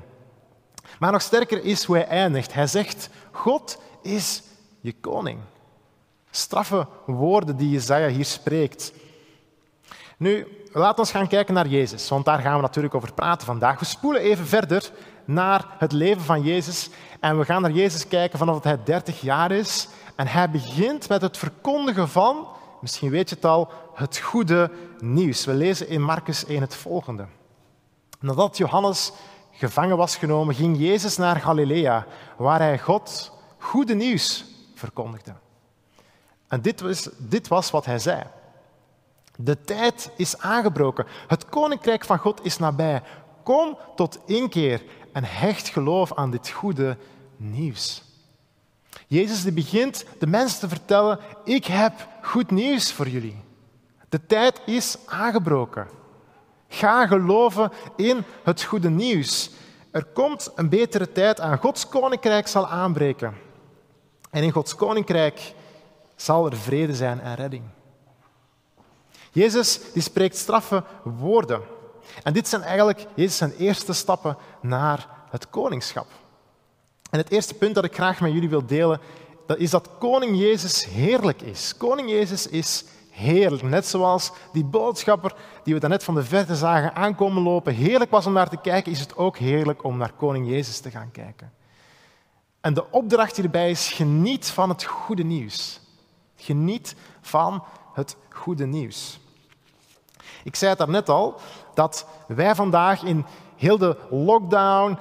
Maar 0.99 1.11
nog 1.11 1.21
sterker 1.21 1.63
is 1.63 1.83
hoe 1.83 1.95
hij 1.95 2.07
eindigt. 2.07 2.53
Hij 2.53 2.67
zegt, 2.67 3.09
God 3.31 3.81
is 4.01 4.43
je 4.79 4.93
koning. 5.01 5.39
Straffe 6.31 6.87
woorden 7.05 7.57
die 7.57 7.69
Jezaja 7.69 8.07
hier 8.07 8.25
spreekt. 8.25 8.93
Nu, 10.17 10.47
laten 10.71 11.03
we 11.05 11.11
gaan 11.11 11.27
kijken 11.27 11.53
naar 11.53 11.67
Jezus, 11.67 12.09
want 12.09 12.25
daar 12.25 12.39
gaan 12.39 12.55
we 12.55 12.61
natuurlijk 12.61 12.95
over 12.95 13.13
praten 13.13 13.47
vandaag. 13.47 13.79
We 13.79 13.85
spoelen 13.85 14.21
even 14.21 14.47
verder 14.47 14.91
naar 15.25 15.65
het 15.77 15.91
leven 15.91 16.21
van 16.21 16.41
Jezus 16.41 16.89
en 17.19 17.37
we 17.37 17.45
gaan 17.45 17.61
naar 17.61 17.71
Jezus 17.71 18.07
kijken 18.07 18.39
vanaf 18.39 18.63
hij 18.63 18.77
30 18.83 19.21
jaar 19.21 19.51
is. 19.51 19.87
En 20.21 20.27
hij 20.27 20.49
begint 20.49 21.09
met 21.09 21.21
het 21.21 21.37
verkondigen 21.37 22.09
van, 22.09 22.47
misschien 22.81 23.09
weet 23.09 23.29
je 23.29 23.35
het 23.35 23.45
al, 23.45 23.71
het 23.93 24.17
goede 24.17 24.71
nieuws. 24.99 25.45
We 25.45 25.53
lezen 25.53 25.87
in 25.87 26.01
Marcus 26.01 26.45
1 26.45 26.61
het 26.61 26.75
volgende. 26.75 27.25
Nadat 28.19 28.57
Johannes 28.57 29.11
gevangen 29.51 29.97
was 29.97 30.15
genomen, 30.15 30.55
ging 30.55 30.77
Jezus 30.77 31.17
naar 31.17 31.35
Galilea, 31.35 32.05
waar 32.37 32.59
hij 32.59 32.79
God 32.79 33.31
goede 33.57 33.93
nieuws 33.93 34.45
verkondigde. 34.75 35.33
En 36.47 36.61
dit 36.61 36.81
was, 36.81 37.09
dit 37.17 37.47
was 37.47 37.71
wat 37.71 37.85
hij 37.85 37.99
zei. 37.99 38.23
De 39.35 39.61
tijd 39.61 40.11
is 40.15 40.37
aangebroken. 40.37 41.05
Het 41.27 41.45
koninkrijk 41.45 42.05
van 42.05 42.17
God 42.17 42.45
is 42.45 42.57
nabij. 42.57 43.01
Kom 43.43 43.77
tot 43.95 44.19
inkeer 44.25 44.83
en 45.13 45.23
hecht 45.23 45.69
geloof 45.69 46.13
aan 46.13 46.31
dit 46.31 46.49
goede 46.49 46.97
nieuws. 47.37 48.09
Jezus 49.11 49.43
die 49.43 49.51
begint 49.51 50.05
de 50.19 50.27
mensen 50.27 50.59
te 50.59 50.67
vertellen, 50.67 51.19
ik 51.43 51.65
heb 51.65 52.07
goed 52.21 52.51
nieuws 52.51 52.91
voor 52.91 53.07
jullie. 53.07 53.43
De 54.09 54.25
tijd 54.25 54.61
is 54.65 54.97
aangebroken. 55.05 55.87
Ga 56.67 57.07
geloven 57.07 57.71
in 57.95 58.23
het 58.43 58.63
goede 58.63 58.89
nieuws. 58.89 59.49
Er 59.91 60.05
komt 60.05 60.51
een 60.55 60.69
betere 60.69 61.11
tijd 61.11 61.39
aan. 61.39 61.57
Gods 61.57 61.87
koninkrijk 61.87 62.47
zal 62.47 62.67
aanbreken. 62.67 63.37
En 64.29 64.43
in 64.43 64.51
Gods 64.51 64.75
koninkrijk 64.75 65.53
zal 66.15 66.45
er 66.45 66.57
vrede 66.57 66.95
zijn 66.95 67.19
en 67.19 67.35
redding. 67.35 67.63
Jezus 69.31 69.79
die 69.93 70.01
spreekt 70.01 70.37
straffe 70.37 70.83
woorden. 71.03 71.61
En 72.23 72.33
dit 72.33 72.47
zijn 72.47 72.61
eigenlijk 72.61 73.05
Jezus 73.13 73.37
zijn 73.37 73.53
eerste 73.57 73.93
stappen 73.93 74.37
naar 74.61 75.07
het 75.29 75.49
koningschap. 75.49 76.07
En 77.11 77.19
het 77.19 77.31
eerste 77.31 77.53
punt 77.53 77.75
dat 77.75 77.83
ik 77.83 77.93
graag 77.93 78.21
met 78.21 78.33
jullie 78.33 78.49
wil 78.49 78.65
delen, 78.65 78.99
dat 79.45 79.57
is 79.57 79.69
dat 79.69 79.89
koning 79.99 80.37
Jezus 80.39 80.85
heerlijk 80.85 81.41
is. 81.41 81.77
Koning 81.77 82.09
Jezus 82.09 82.47
is 82.47 82.83
heerlijk. 83.09 83.63
Net 83.63 83.87
zoals 83.87 84.31
die 84.53 84.63
boodschapper 84.63 85.35
die 85.63 85.73
we 85.73 85.79
daarnet 85.79 86.03
van 86.03 86.15
de 86.15 86.23
verte 86.23 86.55
zagen 86.55 86.95
aankomen 86.95 87.43
lopen, 87.43 87.73
heerlijk 87.73 88.11
was 88.11 88.25
om 88.25 88.33
naar 88.33 88.49
te 88.49 88.57
kijken, 88.57 88.91
is 88.91 88.99
het 88.99 89.17
ook 89.17 89.37
heerlijk 89.37 89.83
om 89.83 89.97
naar 89.97 90.11
koning 90.11 90.49
Jezus 90.49 90.79
te 90.79 90.91
gaan 90.91 91.11
kijken. 91.11 91.51
En 92.61 92.73
de 92.73 92.91
opdracht 92.91 93.37
hierbij 93.37 93.69
is, 93.69 93.91
geniet 93.91 94.49
van 94.49 94.69
het 94.69 94.83
goede 94.83 95.23
nieuws. 95.23 95.79
Geniet 96.35 96.95
van 97.21 97.63
het 97.93 98.15
goede 98.29 98.65
nieuws. 98.65 99.19
Ik 100.43 100.55
zei 100.55 100.69
het 100.69 100.79
daarnet 100.79 101.09
al, 101.09 101.39
dat 101.73 102.05
wij 102.27 102.55
vandaag 102.55 103.03
in 103.03 103.25
heel 103.55 103.77
de 103.77 103.97
lockdown, 104.09 104.97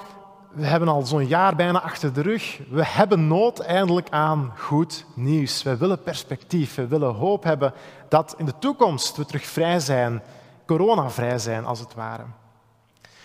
we 0.53 0.67
hebben 0.67 0.89
al 0.89 1.03
zo'n 1.03 1.27
jaar 1.27 1.57
bijna 1.57 1.81
achter 1.81 2.13
de 2.13 2.21
rug, 2.21 2.59
we 2.71 2.85
hebben 2.85 3.27
nood 3.27 3.59
eindelijk 3.59 4.11
aan 4.11 4.53
goed 4.57 5.05
nieuws. 5.15 5.63
We 5.63 5.77
willen 5.77 6.03
perspectief, 6.03 6.75
we 6.75 6.87
willen 6.87 7.15
hoop 7.15 7.45
hebben 7.45 7.73
dat 8.09 8.35
in 8.39 8.45
de 8.45 8.59
toekomst 8.59 9.17
we 9.17 9.25
terug 9.25 9.45
vrij 9.45 9.81
zijn, 9.81 10.23
coronavrij 10.67 11.39
zijn 11.39 11.65
als 11.65 11.81
het 11.81 11.95
ware. 11.95 12.25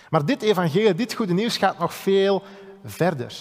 Maar 0.10 0.26
dit 0.26 0.42
evangelie, 0.42 0.96
dit 0.96 1.14
goede 1.14 1.34
nieuws 1.34 1.58
gaat 1.58 1.80
nog 1.80 1.94
veel 1.94 2.44
verder. 2.86 3.34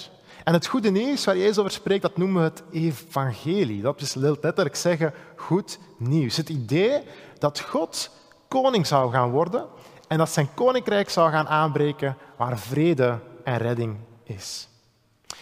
En 0.44 0.52
het 0.52 0.66
goede 0.66 0.90
nieuws 0.90 1.24
waar 1.24 1.36
Jezus 1.36 1.58
over 1.58 1.70
spreekt, 1.70 2.02
dat 2.02 2.16
noemen 2.16 2.42
we 2.42 2.48
het 2.48 2.62
evangelie. 2.70 3.82
Dat 3.82 4.00
is 4.00 4.14
letterlijk 4.14 4.76
zeggen 4.76 5.14
goed 5.36 5.78
nieuws. 5.96 6.36
Het 6.36 6.48
idee 6.48 7.02
dat 7.38 7.60
God 7.60 8.10
koning 8.48 8.86
zou 8.86 9.12
gaan 9.12 9.30
worden 9.30 9.66
en 10.08 10.18
dat 10.18 10.30
zijn 10.30 10.54
koninkrijk 10.54 11.10
zou 11.10 11.30
gaan 11.30 11.48
aanbreken 11.48 12.16
waar 12.36 12.58
vrede 12.58 13.18
en 13.44 13.58
redding 13.58 13.96
is. 14.22 14.68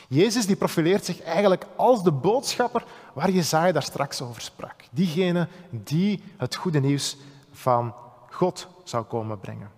Jezus 0.08 0.46
die 0.46 0.56
profileert 0.56 1.04
zich 1.04 1.22
eigenlijk 1.22 1.66
als 1.76 2.02
de 2.02 2.12
boodschapper 2.12 2.84
waar 3.12 3.30
Jezaja 3.30 3.72
daar 3.72 3.82
straks 3.82 4.22
over 4.22 4.42
sprak. 4.42 4.74
Diegene 4.90 5.48
die 5.70 6.22
het 6.36 6.54
goede 6.54 6.80
nieuws 6.80 7.16
van 7.52 7.94
God 8.30 8.66
zou 8.84 9.04
komen 9.04 9.40
brengen. 9.40 9.70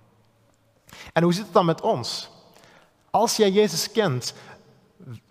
En 1.13 1.23
hoe 1.23 1.33
zit 1.33 1.45
het 1.45 1.53
dan 1.53 1.67
met 1.67 1.81
ons? 1.81 2.31
Als 3.11 3.37
jij 3.37 3.51
Jezus 3.51 3.93
kent, 3.93 4.35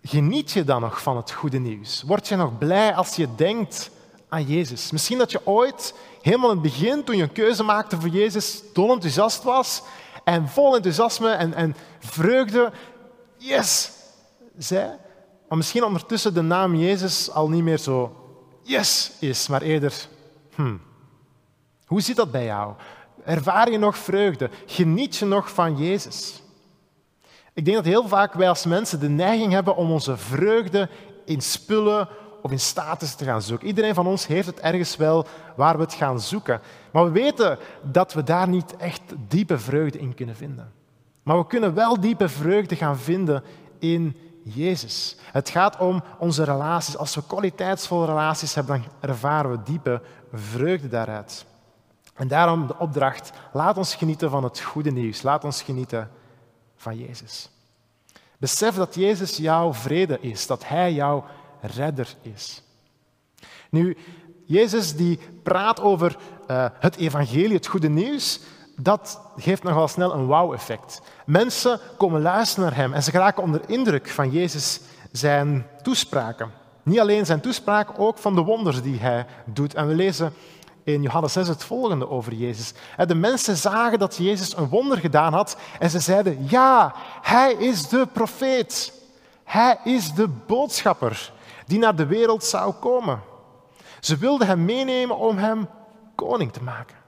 geniet 0.04 0.52
je 0.52 0.64
dan 0.64 0.82
nog 0.82 1.02
van 1.02 1.18
het 1.18 1.32
goede 1.32 1.60
nieuws? 1.60 2.02
Word 2.02 2.28
je 2.28 2.36
nog 2.36 2.58
blij 2.58 2.96
als 2.96 3.16
je 3.16 3.36
denkt 3.36 3.92
aan 4.30 4.44
Jezus? 4.44 4.92
Misschien 4.92 5.18
dat 5.18 5.32
je 5.32 5.48
ooit 5.48 5.94
helemaal 6.22 6.50
in 6.52 6.58
het 6.62 6.66
begin, 6.66 7.04
toen 7.04 7.16
je 7.16 7.24
een 7.24 7.32
keuze 7.32 7.64
maakte 7.64 8.00
voor 8.00 8.10
Jezus, 8.10 8.62
dol 8.74 8.92
enthousiast 8.92 9.44
was 9.44 9.82
en 10.24 10.50
vol 10.50 10.76
enthousiasme 10.76 11.30
en, 11.30 11.54
en 11.54 11.76
vreugde, 12.04 12.72
yes, 13.38 13.92
zei. 14.58 14.92
Maar 15.48 15.58
misschien 15.58 15.84
ondertussen 15.84 16.34
de 16.34 16.42
naam 16.42 16.76
Jezus 16.76 17.32
al 17.32 17.50
niet 17.50 17.64
meer 17.64 17.78
zo 17.78 18.16
yes 18.62 19.12
is, 19.20 19.48
maar 19.48 19.62
eerder 19.62 20.08
Hm. 20.56 20.78
Hoe 21.86 22.02
zit 22.02 22.16
dat 22.16 22.32
bij 22.32 22.46
jou? 22.46 22.74
Ervaar 23.26 23.72
je 23.72 23.78
nog 23.78 23.98
vreugde? 23.98 24.50
Geniet 24.66 25.16
je 25.16 25.26
nog 25.26 25.54
van 25.54 25.78
Jezus? 25.78 26.42
Ik 27.54 27.66
denk 27.66 27.78
dat 27.78 27.86
heel 27.86 28.08
vaak 28.08 28.34
wij 28.34 28.50
als 28.50 28.66
mensen 28.66 29.00
de 29.00 29.10
neiging 29.10 29.52
hebben 29.52 29.76
om 29.76 29.92
onze 29.92 30.18
vreugde 30.18 30.90
in 31.26 31.42
spullen 31.42 32.08
of 32.42 32.52
in 32.52 32.60
status 32.60 33.16
te 33.16 33.26
gaan 33.26 33.42
zoeken. 33.42 33.68
Iedereen 33.68 33.94
van 33.94 34.08
ons 34.08 34.28
heeft 34.28 34.48
het 34.48 34.60
ergens 34.60 34.96
wel 34.96 35.26
waar 35.56 35.76
we 35.76 35.84
het 35.84 35.94
gaan 35.94 36.20
zoeken. 36.20 36.62
Maar 36.92 37.06
we 37.06 37.12
weten 37.12 37.58
dat 37.82 38.14
we 38.14 38.24
daar 38.24 38.48
niet 38.48 38.76
echt 38.76 39.02
diepe 39.28 39.58
vreugde 39.58 40.00
in 40.00 40.16
kunnen 40.16 40.36
vinden. 40.36 40.72
Maar 41.24 41.38
we 41.38 41.48
kunnen 41.48 41.74
wel 41.74 42.00
diepe 42.00 42.30
vreugde 42.30 42.76
gaan 42.76 42.98
vinden 42.98 43.44
in 43.80 44.18
Jezus. 44.44 45.16
Het 45.32 45.50
gaat 45.50 45.78
om 45.78 46.04
onze 46.18 46.44
relaties. 46.44 46.98
Als 46.98 47.16
we 47.16 47.26
kwaliteitsvolle 47.28 48.06
relaties 48.06 48.56
hebben, 48.56 48.82
dan 48.82 49.10
ervaren 49.10 49.52
we 49.52 49.64
diepe 49.64 50.02
vreugde 50.34 50.88
daaruit. 50.88 51.46
En 52.14 52.28
daarom 52.28 52.68
de 52.68 52.78
opdracht, 52.78 53.32
laat 53.54 53.78
ons 53.78 53.96
genieten 53.96 54.30
van 54.30 54.44
het 54.44 54.60
goede 54.60 54.92
nieuws. 54.92 55.22
Laat 55.22 55.44
ons 55.44 55.62
genieten 55.62 56.10
van 56.76 56.98
Jezus. 56.98 57.50
Besef 58.38 58.76
dat 58.76 58.96
Jezus 58.96 59.38
jouw 59.38 59.74
vrede 59.74 60.20
is, 60.20 60.48
dat 60.48 60.68
Hij 60.68 60.94
jouw 60.94 61.26
redder 61.62 62.16
is. 62.22 62.64
Nu, 63.70 63.98
Jezus 64.46 64.96
die 64.96 65.20
praat 65.44 65.82
over 65.82 66.18
uh, 66.48 66.66
het 66.74 66.96
evangelie, 66.96 67.56
het 67.56 67.68
goede 67.68 67.90
nieuws, 67.90 68.40
dat 68.76 69.20
geeft 69.38 69.64
nogal 69.64 69.88
snel 69.88 70.14
een 70.14 70.28
wauw-effect. 70.28 71.02
Mensen 71.26 71.80
komen 71.98 72.22
luisteren 72.22 72.70
naar 72.70 72.78
hem 72.78 72.94
en 72.94 73.04
ze 73.04 73.12
geraken 73.12 73.44
onder 73.44 73.62
indruk 73.68 74.10
van 74.10 74.30
Jezus 74.30 74.80
zijn 75.12 75.68
toespraken. 75.82 76.52
Niet 76.84 77.00
alleen 77.00 77.26
zijn 77.26 77.42
toespraken, 77.42 77.98
ook 77.98 78.18
van 78.18 78.36
de 78.36 78.42
wonders 78.42 78.82
die 78.82 79.00
hij 79.00 79.26
doet. 79.46 79.74
En 79.74 79.88
we 79.88 79.94
lezen 79.94 80.34
in 80.84 81.02
Johannes 81.02 81.34
6 81.34 81.48
het 81.48 81.64
volgende 81.64 82.10
over 82.10 82.34
Jezus. 82.34 82.74
De 83.08 83.16
mensen 83.16 83.58
zagen 83.58 84.00
dat 84.00 84.16
Jezus 84.18 84.58
een 84.58 84.70
wonder 84.70 84.98
gedaan 84.98 85.34
had 85.34 85.58
en 85.80 85.90
ze 85.90 86.00
zeiden, 86.00 86.46
ja, 86.50 86.96
hij 87.22 87.54
is 87.54 87.88
de 87.88 88.08
profeet. 88.14 89.02
Hij 89.44 89.80
is 89.84 90.14
de 90.14 90.28
boodschapper 90.28 91.32
die 91.66 91.80
naar 91.80 91.96
de 91.96 92.06
wereld 92.06 92.44
zou 92.44 92.74
komen. 92.74 93.22
Ze 94.00 94.18
wilden 94.18 94.48
hem 94.48 94.66
meenemen 94.66 95.18
om 95.18 95.38
hem 95.38 95.68
koning 96.16 96.54
te 96.54 96.64
maken. 96.64 97.03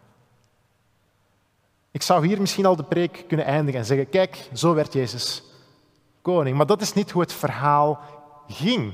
Ik 1.95 2.01
zou 2.01 2.27
hier 2.27 2.39
misschien 2.39 2.65
al 2.65 2.75
de 2.75 2.83
preek 2.83 3.23
kunnen 3.27 3.45
eindigen 3.45 3.79
en 3.79 3.85
zeggen, 3.85 4.09
kijk, 4.09 4.49
zo 4.53 4.73
werd 4.73 4.93
Jezus 4.93 5.43
koning. 6.21 6.57
Maar 6.57 6.65
dat 6.65 6.81
is 6.81 6.93
niet 6.93 7.11
hoe 7.11 7.21
het 7.21 7.33
verhaal 7.33 7.99
ging. 8.47 8.93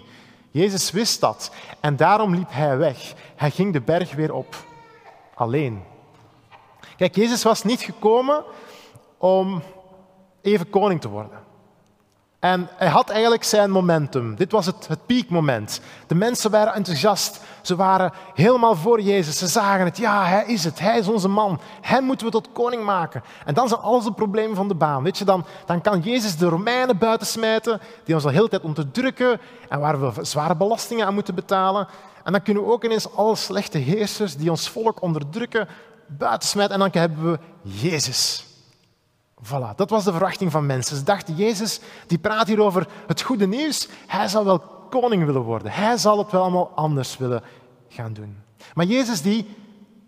Jezus 0.51 0.91
wist 0.91 1.19
dat 1.19 1.51
en 1.79 1.95
daarom 1.95 2.35
liep 2.35 2.49
hij 2.49 2.77
weg. 2.77 3.13
Hij 3.35 3.51
ging 3.51 3.73
de 3.73 3.81
berg 3.81 4.13
weer 4.13 4.33
op, 4.33 4.55
alleen. 5.33 5.83
Kijk, 6.97 7.15
Jezus 7.15 7.43
was 7.43 7.63
niet 7.63 7.81
gekomen 7.81 8.43
om 9.17 9.61
even 10.41 10.69
koning 10.69 11.01
te 11.01 11.09
worden. 11.09 11.39
En 12.39 12.69
hij 12.75 12.89
had 12.89 13.09
eigenlijk 13.09 13.43
zijn 13.43 13.71
momentum. 13.71 14.35
Dit 14.35 14.51
was 14.51 14.65
het, 14.65 14.87
het 14.87 15.05
piekmoment. 15.05 15.81
De 16.07 16.15
mensen 16.15 16.51
waren 16.51 16.73
enthousiast. 16.73 17.41
Ze 17.61 17.75
waren 17.75 18.11
helemaal 18.33 18.75
voor 18.75 19.01
Jezus. 19.01 19.37
Ze 19.37 19.47
zagen 19.47 19.85
het. 19.85 19.97
Ja, 19.97 20.25
hij 20.25 20.45
is 20.45 20.63
het. 20.63 20.79
Hij 20.79 20.99
is 20.99 21.07
onze 21.07 21.27
man. 21.27 21.59
Hem 21.81 22.03
moeten 22.03 22.25
we 22.25 22.31
tot 22.31 22.51
koning 22.51 22.83
maken. 22.83 23.23
En 23.45 23.53
dan 23.53 23.67
zijn 23.67 23.79
alles 23.79 24.03
de 24.03 24.13
problemen 24.13 24.55
van 24.55 24.67
de 24.67 24.75
baan. 24.75 25.03
Weet 25.03 25.17
je, 25.17 25.25
dan, 25.25 25.45
dan 25.65 25.81
kan 25.81 25.99
Jezus 25.99 26.37
de 26.37 26.47
Romeinen 26.47 26.97
buitensmijten, 26.97 27.81
die 28.03 28.15
ons 28.15 28.23
al 28.23 28.29
de 28.29 28.35
hele 28.35 28.49
tijd 28.49 28.61
onderdrukken 28.61 29.39
en 29.69 29.79
waar 29.79 30.13
we 30.13 30.25
zware 30.25 30.55
belastingen 30.55 31.05
aan 31.05 31.13
moeten 31.13 31.35
betalen. 31.35 31.87
En 32.23 32.31
dan 32.31 32.41
kunnen 32.41 32.63
we 32.63 32.71
ook 32.71 32.83
ineens 32.83 33.15
alle 33.15 33.35
slechte 33.35 33.77
heersers 33.77 34.35
die 34.35 34.49
ons 34.49 34.69
volk 34.69 35.01
onderdrukken 35.01 35.67
buitensmijten. 36.05 36.73
En 36.73 36.79
dan 36.79 37.01
hebben 37.01 37.31
we 37.31 37.39
Jezus. 37.61 38.45
Voilà, 39.43 39.75
dat 39.75 39.89
was 39.89 40.03
de 40.03 40.11
verwachting 40.11 40.51
van 40.51 40.65
mensen. 40.65 40.97
Ze 40.97 41.03
dachten, 41.03 41.35
Jezus 41.35 41.79
die 42.07 42.17
praat 42.17 42.47
hier 42.47 42.61
over 42.61 42.87
het 43.07 43.21
goede 43.21 43.47
nieuws. 43.47 43.87
Hij 44.07 44.27
zal 44.27 44.45
wel 44.45 44.80
koning 44.91 45.25
willen 45.25 45.41
worden. 45.41 45.71
Hij 45.71 45.97
zal 45.97 46.17
het 46.17 46.31
wel 46.31 46.41
allemaal 46.41 46.71
anders 46.75 47.17
willen 47.17 47.43
gaan 47.87 48.13
doen. 48.13 48.37
Maar 48.73 48.85
Jezus 48.85 49.21
die 49.21 49.55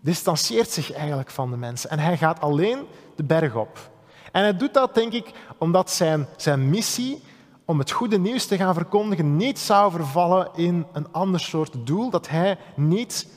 distancieert 0.00 0.70
zich 0.70 0.92
eigenlijk 0.92 1.30
van 1.30 1.50
de 1.50 1.56
mensen 1.56 1.90
en 1.90 1.98
hij 1.98 2.16
gaat 2.16 2.40
alleen 2.40 2.86
de 3.16 3.24
berg 3.24 3.54
op. 3.54 3.90
En 4.32 4.42
hij 4.42 4.56
doet 4.56 4.74
dat, 4.74 4.94
denk 4.94 5.12
ik, 5.12 5.32
omdat 5.58 5.90
zijn, 5.90 6.26
zijn 6.36 6.70
missie 6.70 7.22
om 7.64 7.78
het 7.78 7.90
goede 7.90 8.18
nieuws 8.18 8.46
te 8.46 8.56
gaan 8.56 8.74
verkondigen 8.74 9.36
niet 9.36 9.58
zou 9.58 9.90
vervallen 9.90 10.48
in 10.54 10.86
een 10.92 11.12
ander 11.12 11.40
soort 11.40 11.86
doel 11.86 12.10
dat 12.10 12.28
hij 12.28 12.58
niet 12.74 13.28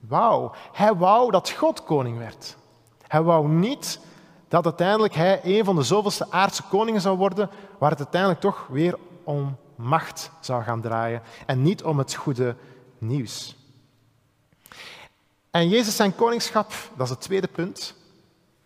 wou. 0.00 0.50
Hij 0.72 0.94
wou 0.94 1.30
dat 1.30 1.50
God 1.50 1.84
koning 1.84 2.18
werd. 2.18 2.56
Hij 3.06 3.22
wou 3.22 3.48
niet 3.48 4.00
dat 4.48 4.64
uiteindelijk 4.64 5.14
hij 5.14 5.40
een 5.42 5.64
van 5.64 5.76
de 5.76 5.82
zoveelste 5.82 6.26
aardse 6.30 6.62
koningen 6.62 7.00
zou 7.00 7.16
worden, 7.16 7.50
waar 7.78 7.90
het 7.90 7.98
uiteindelijk 7.98 8.40
toch 8.40 8.66
weer 8.70 8.98
om 9.24 9.56
macht 9.82 10.30
zou 10.40 10.62
gaan 10.62 10.80
draaien 10.80 11.22
en 11.46 11.62
niet 11.62 11.82
om 11.82 11.98
het 11.98 12.14
goede 12.14 12.56
nieuws. 12.98 13.56
En 15.50 15.68
Jezus 15.68 15.96
zijn 15.96 16.14
koningschap, 16.14 16.72
dat 16.96 17.06
is 17.06 17.10
het 17.10 17.20
tweede 17.20 17.48
punt, 17.48 17.94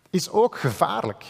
is 0.09 0.29
ook 0.29 0.57
gevaarlijk. 0.57 1.25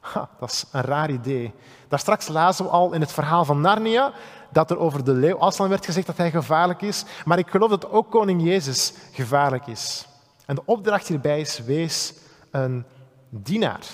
Ha, 0.00 0.28
dat 0.40 0.50
is 0.50 0.64
een 0.72 0.80
raar 0.80 1.10
idee. 1.10 1.52
Daar 1.88 1.98
straks 1.98 2.28
lazen 2.28 2.64
we 2.64 2.70
al 2.70 2.92
in 2.92 3.00
het 3.00 3.12
verhaal 3.12 3.44
van 3.44 3.60
Narnia 3.60 4.12
dat 4.50 4.70
er 4.70 4.78
over 4.78 5.04
de 5.04 5.12
leeuw 5.12 5.38
Aslan 5.38 5.68
werd 5.68 5.84
gezegd 5.84 6.06
dat 6.06 6.16
hij 6.16 6.30
gevaarlijk 6.30 6.82
is, 6.82 7.04
maar 7.24 7.38
ik 7.38 7.50
geloof 7.50 7.70
dat 7.70 7.90
ook 7.90 8.10
koning 8.10 8.42
Jezus 8.42 8.92
gevaarlijk 9.12 9.66
is. 9.66 10.06
En 10.46 10.54
de 10.54 10.62
opdracht 10.64 11.08
hierbij 11.08 11.40
is, 11.40 11.58
wees 11.58 12.14
een 12.50 12.84
dienaar. 13.28 13.86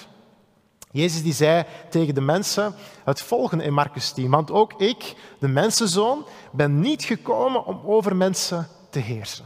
Jezus 0.91 1.23
die 1.23 1.33
zei 1.33 1.65
tegen 1.91 2.15
de 2.15 2.21
mensen 2.21 2.75
het 3.05 3.23
volgende 3.23 3.65
in 3.65 3.73
Marcus 3.73 4.11
10. 4.11 4.31
Want 4.31 4.51
ook 4.51 4.73
ik, 4.73 5.15
de 5.39 5.49
mensenzoon, 5.49 6.27
ben 6.53 6.81
niet 6.81 7.05
gekomen 7.05 7.67
om 7.67 7.81
over 7.85 8.17
mensen 8.17 8.69
te 8.91 8.99
heersen. 8.99 9.45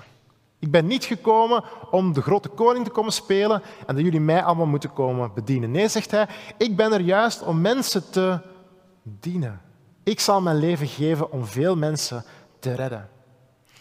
Ik 0.58 0.70
ben 0.70 0.86
niet 0.86 1.04
gekomen 1.04 1.64
om 1.90 2.12
de 2.12 2.22
grote 2.22 2.48
koning 2.48 2.84
te 2.84 2.90
komen 2.90 3.12
spelen 3.12 3.62
en 3.86 3.94
dat 3.94 4.04
jullie 4.04 4.20
mij 4.20 4.42
allemaal 4.42 4.66
moeten 4.66 4.92
komen 4.92 5.30
bedienen. 5.34 5.70
Nee, 5.70 5.88
zegt 5.88 6.10
hij, 6.10 6.28
ik 6.56 6.76
ben 6.76 6.92
er 6.92 7.00
juist 7.00 7.42
om 7.42 7.60
mensen 7.60 8.10
te 8.10 8.38
dienen. 9.02 9.60
Ik 10.02 10.20
zal 10.20 10.40
mijn 10.40 10.56
leven 10.56 10.86
geven 10.86 11.32
om 11.32 11.46
veel 11.46 11.76
mensen 11.76 12.24
te 12.58 12.74
redden. 12.74 13.08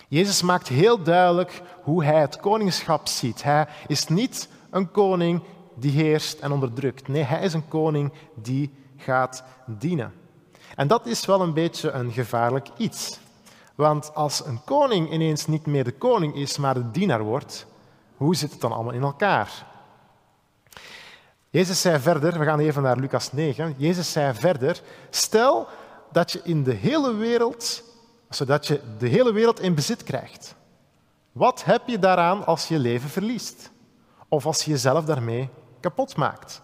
Jezus 0.08 0.42
maakt 0.42 0.68
heel 0.68 1.04
duidelijk 1.04 1.62
hoe 1.84 2.04
hij 2.04 2.22
het 2.22 2.40
koningschap 2.40 3.08
ziet. 3.08 3.44
Hij 3.44 3.68
is 3.88 4.08
niet 4.08 4.50
een 4.70 4.92
koning 4.92 5.42
die 5.82 5.92
heerst 5.92 6.40
en 6.40 6.52
onderdrukt. 6.52 7.08
Nee, 7.08 7.24
hij 7.24 7.42
is 7.42 7.54
een 7.54 7.68
koning 7.68 8.12
die 8.36 8.74
gaat 8.98 9.44
dienen. 9.66 10.14
En 10.76 10.88
dat 10.88 11.06
is 11.06 11.26
wel 11.26 11.42
een 11.42 11.54
beetje 11.54 11.92
een 11.92 12.12
gevaarlijk 12.12 12.68
iets. 12.78 13.20
Want 13.76 14.16
als 14.16 14.46
een 14.46 14.64
koning 14.64 15.12
ineens 15.12 15.48
niet 15.48 15.66
meer 15.66 15.84
de 15.84 15.92
koning 15.92 16.36
is, 16.36 16.58
maar 16.58 16.74
de 16.74 16.92
dienaar 16.92 17.24
wordt, 17.24 17.66
hoe 18.16 18.36
zit 18.36 18.52
het 18.52 18.62
dan 18.62 18.72
allemaal 18.72 18.94
in 18.94 19.02
elkaar? 19.02 19.66
Jezus 21.50 21.82
zei 21.82 22.00
verder, 22.00 22.40
we 22.40 22.46
gaan 22.46 22.60
even 22.60 22.82
naar 22.82 22.98
Lucas 22.98 23.32
9. 23.32 23.76
Jezus 23.78 24.12
zei 24.12 24.34
verder: 24.34 24.82
Stel 25.10 25.68
dat 26.12 26.32
je 26.32 26.42
in 26.44 26.64
de 26.64 26.74
hele 26.74 27.14
wereld, 27.14 27.84
zodat 28.30 28.68
je 28.68 28.82
de 28.98 29.08
hele 29.08 29.34
wereld 29.34 29.60
in 29.60 29.76
bezit 29.76 30.04
krijgt. 30.04 30.56
Wat 31.32 31.64
heb 31.64 31.82
je 31.88 32.00
daaraan 32.00 32.46
als 32.46 32.68
je 32.68 32.80
leven 32.80 33.10
verliest? 33.10 33.72
Of 34.28 34.46
als 34.46 34.64
je 34.64 34.72
jezelf 34.72 35.06
daarmee 35.06 35.50
kapot 35.82 36.16
maakt. 36.16 36.62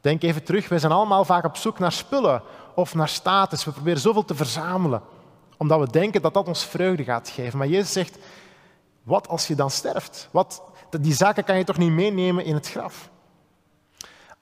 Denk 0.00 0.22
even 0.22 0.44
terug, 0.44 0.68
wij 0.68 0.78
zijn 0.78 0.92
allemaal 0.92 1.24
vaak 1.24 1.44
op 1.44 1.56
zoek 1.56 1.78
naar 1.78 1.92
spullen 1.92 2.42
of 2.74 2.94
naar 2.94 3.08
status. 3.08 3.64
We 3.64 3.70
proberen 3.70 4.00
zoveel 4.00 4.24
te 4.24 4.34
verzamelen, 4.34 5.02
omdat 5.56 5.80
we 5.80 5.90
denken 5.90 6.22
dat 6.22 6.34
dat 6.34 6.48
ons 6.48 6.64
vreugde 6.64 7.04
gaat 7.04 7.28
geven. 7.28 7.58
Maar 7.58 7.68
Jezus 7.68 7.92
zegt, 7.92 8.18
wat 9.02 9.28
als 9.28 9.46
je 9.46 9.54
dan 9.54 9.70
sterft? 9.70 10.28
Wat, 10.30 10.62
die 11.00 11.14
zaken 11.14 11.44
kan 11.44 11.58
je 11.58 11.64
toch 11.64 11.78
niet 11.78 11.92
meenemen 11.92 12.44
in 12.44 12.54
het 12.54 12.70
graf? 12.70 13.10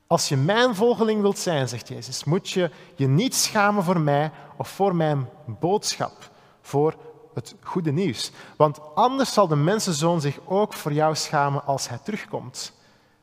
Als 0.06 0.28
je 0.28 0.36
mijn 0.36 0.74
volgeling 0.74 1.20
wilt 1.20 1.38
zijn, 1.38 1.68
zegt 1.68 1.88
Jezus, 1.88 2.24
moet 2.24 2.50
je 2.50 2.70
je 2.96 3.08
niet 3.08 3.34
schamen 3.34 3.84
voor 3.84 4.00
mij 4.00 4.30
of 4.56 4.68
voor 4.68 4.94
mijn 4.94 5.28
boodschap, 5.46 6.30
voor 6.60 6.94
het 7.34 7.54
goede 7.62 7.92
nieuws. 7.92 8.30
Want 8.56 8.78
anders 8.94 9.32
zal 9.32 9.48
de 9.48 9.56
mensenzoon 9.56 10.20
zich 10.20 10.38
ook 10.44 10.72
voor 10.72 10.92
jou 10.92 11.14
schamen 11.14 11.64
als 11.64 11.88
hij 11.88 11.98
terugkomt. 12.02 12.72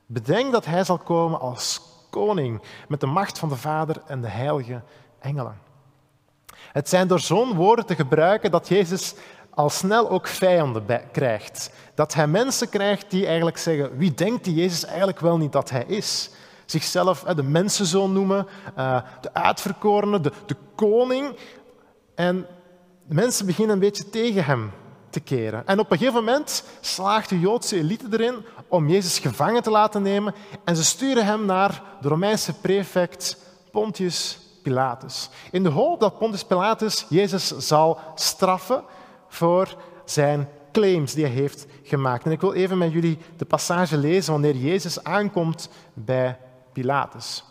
Bedenk 0.05 0.51
dat 0.51 0.65
hij 0.65 0.83
zal 0.83 0.97
komen 0.97 1.39
als 1.39 1.81
koning 2.09 2.62
met 2.88 3.00
de 3.00 3.05
macht 3.05 3.39
van 3.39 3.50
de 3.50 3.55
Vader 3.55 4.01
en 4.07 4.21
de 4.21 4.27
heilige 4.27 4.81
engelen. 5.19 5.57
Het 6.71 6.89
zijn 6.89 7.07
door 7.07 7.19
zo'n 7.19 7.53
woorden 7.53 7.85
te 7.85 7.95
gebruiken 7.95 8.51
dat 8.51 8.67
Jezus 8.67 9.15
al 9.50 9.69
snel 9.69 10.09
ook 10.09 10.27
vijanden 10.27 10.85
krijgt. 11.12 11.71
Dat 11.93 12.13
hij 12.13 12.27
mensen 12.27 12.69
krijgt 12.69 13.12
die 13.12 13.25
eigenlijk 13.25 13.57
zeggen, 13.57 13.97
wie 13.97 14.13
denkt 14.13 14.43
die 14.43 14.53
Jezus 14.53 14.85
eigenlijk 14.85 15.19
wel 15.19 15.38
niet 15.38 15.51
dat 15.51 15.69
hij 15.69 15.83
is? 15.88 16.29
Zichzelf 16.65 17.24
de 17.24 17.43
mensenzoon 17.43 18.13
noemen, 18.13 18.47
eh, 18.75 19.01
de 19.21 19.33
uitverkorene, 19.33 20.19
de, 20.19 20.31
de 20.45 20.55
koning. 20.75 21.35
En 22.15 22.47
mensen 23.05 23.45
beginnen 23.45 23.74
een 23.74 23.81
beetje 23.81 24.09
tegen 24.09 24.45
hem 24.45 24.71
te 25.09 25.19
keren. 25.19 25.67
En 25.67 25.79
op 25.79 25.91
een 25.91 25.97
gegeven 25.97 26.24
moment 26.24 26.63
slaagt 26.81 27.29
de 27.29 27.39
Joodse 27.39 27.77
elite 27.77 28.05
erin 28.12 28.45
om 28.67 28.89
Jezus 28.89 29.19
gevangen 29.19 29.63
te 29.63 29.69
laten 29.69 30.01
nemen 30.01 30.36
en 30.63 30.75
ze 30.75 30.84
sturen 30.84 31.25
hem 31.25 31.45
naar 31.45 31.81
de 32.01 32.07
Romeinse 32.07 32.53
prefect 32.53 33.38
Pontius 33.72 34.39
Pilatus. 34.63 35.29
In 35.51 35.63
de 35.63 35.69
hoop 35.69 36.00
dat 36.00 36.17
Pontius 36.17 36.43
Pilatus 36.43 37.05
Jezus 37.10 37.48
zal 37.48 38.00
straffen 38.15 38.84
voor 39.27 39.75
zijn 40.05 40.50
claims 40.72 41.13
die 41.13 41.25
hij 41.25 41.34
heeft 41.34 41.65
gemaakt. 41.84 42.25
En 42.25 42.31
ik 42.31 42.41
wil 42.41 42.53
even 42.53 42.77
met 42.77 42.91
jullie 42.91 43.17
de 43.38 43.45
passage 43.45 43.98
lezen 43.98 44.31
wanneer 44.31 44.55
Jezus 44.55 45.03
aankomt 45.03 45.69
bij 45.93 46.38
Pilatus. 46.74 47.43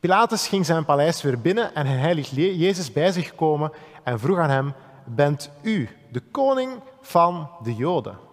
Pilatus 0.00 0.48
ging 0.48 0.66
zijn 0.66 0.84
paleis 0.84 1.22
weer 1.22 1.40
binnen 1.40 1.74
en 1.74 1.86
hij 1.86 2.14
liet 2.14 2.28
Jezus 2.30 2.92
bij 2.92 3.12
zich 3.12 3.34
komen 3.34 3.72
en 4.04 4.20
vroeg 4.20 4.38
aan 4.38 4.50
hem, 4.50 4.74
bent 5.04 5.50
u 5.62 5.88
de 6.10 6.20
koning 6.20 6.70
van 7.00 7.50
de 7.62 7.74
Joden? 7.74 8.25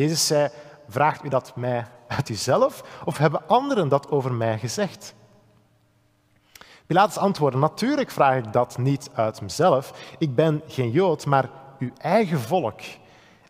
Jezus 0.00 0.26
zei, 0.26 0.48
vraagt 0.88 1.24
u 1.24 1.28
dat 1.28 1.52
mij 1.56 1.86
uit 2.08 2.28
uzelf 2.28 2.84
of 3.04 3.18
hebben 3.18 3.48
anderen 3.48 3.88
dat 3.88 4.10
over 4.10 4.32
mij 4.32 4.58
gezegd? 4.58 5.14
Pilatus 6.86 7.16
antwoordde, 7.16 7.58
natuurlijk 7.58 8.10
vraag 8.10 8.36
ik 8.36 8.52
dat 8.52 8.78
niet 8.78 9.10
uit 9.14 9.40
mezelf. 9.40 10.14
Ik 10.18 10.34
ben 10.34 10.62
geen 10.66 10.90
Jood, 10.90 11.26
maar 11.26 11.50
uw 11.78 11.90
eigen 11.98 12.40
volk. 12.40 12.80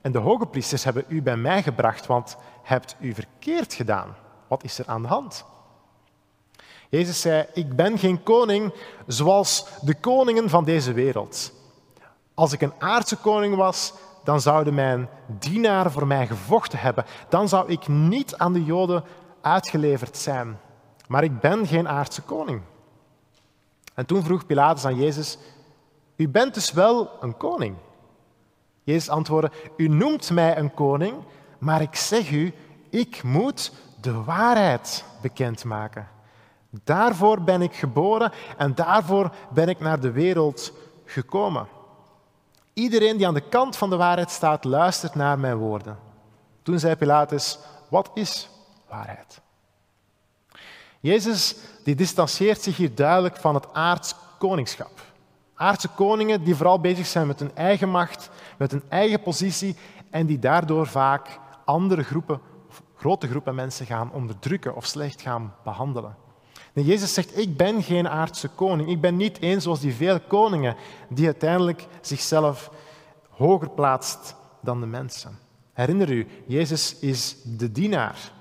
En 0.00 0.12
de 0.12 0.18
hoge 0.18 0.46
priesters 0.46 0.84
hebben 0.84 1.04
u 1.08 1.22
bij 1.22 1.36
mij 1.36 1.62
gebracht, 1.62 2.06
want 2.06 2.36
hebt 2.62 2.96
u 3.00 3.14
verkeerd 3.14 3.74
gedaan. 3.74 4.16
Wat 4.48 4.64
is 4.64 4.78
er 4.78 4.86
aan 4.86 5.02
de 5.02 5.08
hand? 5.08 5.44
Jezus 6.88 7.20
zei, 7.20 7.46
ik 7.52 7.76
ben 7.76 7.98
geen 7.98 8.22
koning 8.22 8.74
zoals 9.06 9.66
de 9.80 9.94
koningen 9.94 10.48
van 10.48 10.64
deze 10.64 10.92
wereld. 10.92 11.52
Als 12.34 12.52
ik 12.52 12.60
een 12.60 12.74
aardse 12.78 13.16
koning 13.16 13.56
was, 13.56 13.92
dan 14.24 14.40
zouden 14.40 14.74
mijn 14.74 15.08
dienaren 15.26 15.90
voor 15.90 16.06
mij 16.06 16.26
gevochten 16.26 16.78
hebben. 16.78 17.04
Dan 17.28 17.48
zou 17.48 17.68
ik 17.68 17.88
niet 17.88 18.36
aan 18.36 18.52
de 18.52 18.64
Joden 18.64 19.04
uitgeleverd 19.40 20.16
zijn. 20.16 20.58
Maar 21.06 21.24
ik 21.24 21.40
ben 21.40 21.66
geen 21.66 21.88
aardse 21.88 22.22
koning. 22.22 22.62
En 23.94 24.06
toen 24.06 24.22
vroeg 24.22 24.46
Pilatus 24.46 24.84
aan 24.84 24.96
Jezus, 24.96 25.38
u 26.16 26.28
bent 26.28 26.54
dus 26.54 26.72
wel 26.72 27.10
een 27.20 27.36
koning. 27.36 27.76
Jezus 28.82 29.08
antwoordde, 29.08 29.50
u 29.76 29.88
noemt 29.88 30.30
mij 30.30 30.58
een 30.58 30.74
koning, 30.74 31.14
maar 31.58 31.82
ik 31.82 31.94
zeg 31.94 32.30
u, 32.30 32.54
ik 32.90 33.22
moet 33.22 33.72
de 34.00 34.22
waarheid 34.22 35.04
bekendmaken. 35.22 36.08
Daarvoor 36.84 37.42
ben 37.42 37.62
ik 37.62 37.74
geboren 37.74 38.32
en 38.56 38.74
daarvoor 38.74 39.30
ben 39.52 39.68
ik 39.68 39.80
naar 39.80 40.00
de 40.00 40.10
wereld 40.10 40.72
gekomen. 41.04 41.68
Iedereen 42.72 43.16
die 43.16 43.26
aan 43.26 43.34
de 43.34 43.48
kant 43.48 43.76
van 43.76 43.90
de 43.90 43.96
waarheid 43.96 44.30
staat, 44.30 44.64
luistert 44.64 45.14
naar 45.14 45.38
mijn 45.38 45.56
woorden. 45.56 45.98
Toen 46.62 46.78
zei 46.78 46.96
Pilatus, 46.96 47.58
wat 47.88 48.10
is 48.14 48.48
waarheid? 48.88 49.40
Jezus 51.00 51.56
die 51.84 51.94
distancieert 51.94 52.62
zich 52.62 52.76
hier 52.76 52.94
duidelijk 52.94 53.36
van 53.36 53.54
het 53.54 53.72
aards 53.72 54.14
koningschap. 54.38 55.00
Aardse 55.54 55.88
koningen 55.88 56.44
die 56.44 56.54
vooral 56.54 56.80
bezig 56.80 57.06
zijn 57.06 57.26
met 57.26 57.38
hun 57.38 57.56
eigen 57.56 57.88
macht, 57.88 58.30
met 58.58 58.70
hun 58.70 58.82
eigen 58.88 59.22
positie 59.22 59.76
en 60.10 60.26
die 60.26 60.38
daardoor 60.38 60.86
vaak 60.86 61.38
andere 61.64 62.02
groepen, 62.02 62.40
grote 62.96 63.28
groepen 63.28 63.54
mensen 63.54 63.86
gaan 63.86 64.12
onderdrukken 64.12 64.74
of 64.74 64.86
slecht 64.86 65.20
gaan 65.20 65.54
behandelen. 65.64 66.16
En 66.72 66.82
Jezus 66.82 67.14
zegt, 67.14 67.38
ik 67.38 67.56
ben 67.56 67.82
geen 67.82 68.08
aardse 68.08 68.48
koning. 68.48 68.88
Ik 68.88 69.00
ben 69.00 69.16
niet 69.16 69.40
eens 69.40 69.62
zoals 69.62 69.80
die 69.80 69.94
vele 69.94 70.20
koningen 70.28 70.76
die 71.08 71.26
uiteindelijk 71.26 71.86
zichzelf 72.00 72.70
hoger 73.28 73.70
plaatst 73.70 74.34
dan 74.60 74.80
de 74.80 74.86
mensen. 74.86 75.38
Herinner 75.72 76.10
u, 76.10 76.26
Jezus 76.46 76.96
is 76.98 77.36
de 77.44 77.72
dienaar. 77.72 78.32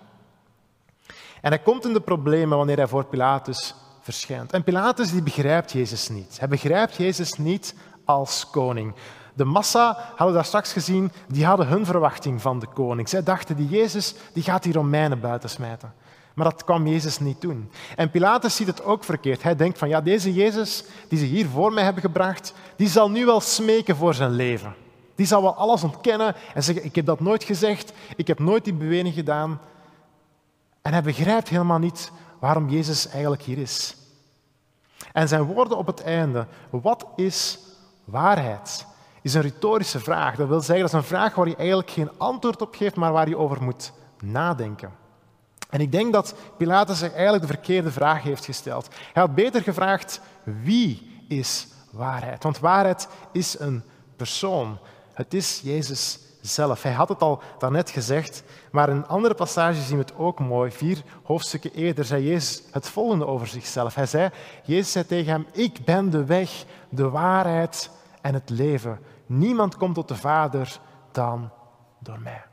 En 1.42 1.50
hij 1.50 1.60
komt 1.60 1.86
in 1.86 1.94
de 1.94 2.02
problemen 2.02 2.58
wanneer 2.58 2.78
hij 2.78 2.88
voor 2.88 3.06
Pilatus 3.06 3.76
verschijnt. 4.02 4.52
En 4.52 4.64
Pilatus 4.64 5.12
die 5.12 5.24
begrijpt 5.24 5.72
Jezus 5.72 6.10
niet. 6.10 6.40
Hij 6.40 6.48
begrijpt 6.48 6.96
Jezus 6.96 7.34
niet 7.34 7.76
als 8.06 8.50
koning. 8.50 8.96
De 9.34 9.46
massa, 9.46 9.94
hadden 10.08 10.28
we 10.28 10.34
daar 10.34 10.46
straks 10.46 10.74
gezien, 10.74 11.12
die 11.28 11.46
hadden 11.46 11.68
hun 11.68 11.86
verwachting 11.86 12.42
van 12.42 12.60
de 12.60 12.68
koning. 12.68 13.10
Zij 13.10 13.24
dachten, 13.24 13.56
die 13.56 13.70
Jezus 13.70 14.16
die 14.34 14.44
gaat 14.44 14.64
die 14.64 14.74
Romeinen 14.74 15.20
buitensmijten. 15.20 15.94
Maar 16.40 16.50
dat 16.50 16.64
kwam 16.64 16.88
Jezus 16.88 17.20
niet 17.20 17.42
doen. 17.42 17.72
En 17.96 18.12
Pilatus 18.12 18.56
ziet 18.56 18.68
het 18.68 18.84
ook 18.84 19.04
verkeerd. 19.04 19.44
Hij 19.44 19.56
denkt 19.56 19.78
van, 19.78 19.90
ja, 19.90 20.02
deze 20.02 20.34
Jezus 20.34 20.84
die 21.08 21.20
ze 21.20 21.26
hier 21.26 21.48
voor 21.48 21.74
mij 21.74 21.84
hebben 21.84 22.02
gebracht, 22.02 22.54
die 22.76 22.88
zal 22.88 23.10
nu 23.10 23.26
wel 23.26 23.40
smeken 23.40 23.96
voor 23.96 24.14
zijn 24.14 24.32
leven. 24.32 24.76
Die 25.16 25.26
zal 25.26 25.42
wel 25.42 25.56
alles 25.56 25.84
ontkennen 25.84 26.36
en 26.54 26.64
zeggen, 26.64 26.86
ik 26.86 26.96
heb 26.96 27.06
dat 27.06 27.20
nooit 27.20 27.44
gezegd, 27.44 27.94
ik 28.16 28.28
heb 28.28 28.40
nooit 28.40 28.64
die 28.64 28.74
beweging 28.74 29.14
gedaan. 29.14 29.60
En 30.82 30.92
hij 30.92 31.02
begrijpt 31.02 31.50
helemaal 31.50 31.80
niet 31.80 32.12
waarom 32.40 32.70
Jezus 32.70 33.10
eigenlijk 33.10 33.42
hier 33.42 33.58
is. 33.58 33.96
En 35.14 35.28
zijn 35.28 35.44
woorden 35.44 35.78
op 35.78 35.88
het 35.88 36.02
einde, 36.02 36.48
wat 36.70 37.06
is 37.16 37.60
waarheid? 38.04 38.86
Is 39.22 39.34
een 39.34 39.42
retorische 39.42 40.00
vraag. 40.00 40.36
Dat 40.36 40.48
wil 40.48 40.62
zeggen, 40.62 40.80
dat 40.80 40.94
is 40.94 41.00
een 41.00 41.18
vraag 41.18 41.36
waar 41.36 41.48
je 41.48 41.56
eigenlijk 41.56 41.90
geen 41.90 42.12
antwoord 42.18 42.62
op 42.62 42.76
geeft, 42.76 42.96
maar 42.96 43.12
waar 43.12 43.30
je 43.30 43.38
over 43.38 43.64
moet 43.64 43.92
nadenken. 44.20 44.99
En 45.70 45.82
ik 45.82 45.92
denk 45.92 46.14
dat 46.14 46.34
Pilatus 46.58 47.00
zich 47.00 47.14
eigenlijk 47.14 47.42
de 47.42 47.54
verkeerde 47.54 47.92
vraag 47.92 48.24
heeft 48.24 48.46
gesteld. 48.46 48.88
Hij 49.14 49.22
had 49.24 49.36
beter 49.36 49.62
gevraagd, 49.62 50.22
wie 50.44 51.24
is 51.28 51.68
waarheid? 51.92 52.44
Want 52.44 52.60
waarheid 52.60 53.08
is 53.32 53.60
een 53.60 53.84
persoon. 54.16 54.78
Het 55.14 55.34
is 55.34 55.62
Jezus 55.64 56.20
zelf. 56.42 56.84
Hij 56.84 56.92
had 56.92 57.10
het 57.10 57.22
al 57.22 57.42
daarnet 57.58 57.90
gezegd, 57.90 58.44
maar 58.72 58.90
in 58.90 59.08
andere 59.08 59.34
passages 59.34 59.88
zien 59.88 59.98
we 59.98 60.04
het 60.04 60.18
ook 60.18 60.40
mooi. 60.40 60.72
Vier 60.72 61.04
hoofdstukken 61.24 61.74
eerder 61.74 62.06
zei 62.06 62.24
Jezus 62.24 62.64
het 62.72 62.90
volgende 62.90 63.26
over 63.26 63.48
zichzelf. 63.48 63.96
Hij 63.96 64.06
zei, 64.06 64.30
Jezus 64.64 64.92
zei 64.92 65.06
tegen 65.06 65.32
hem, 65.32 65.46
ik 65.52 65.86
ben 65.86 66.10
de 66.10 66.26
weg, 66.26 66.66
de 66.90 67.10
waarheid 67.10 67.90
en 68.22 68.34
het 68.34 68.50
leven. 68.50 69.00
Niemand 69.26 69.78
komt 69.78 69.96
tot 69.96 70.08
de 70.08 70.16
Vader 70.16 70.80
dan 71.12 71.50
door 72.00 72.20
mij. 72.20 72.49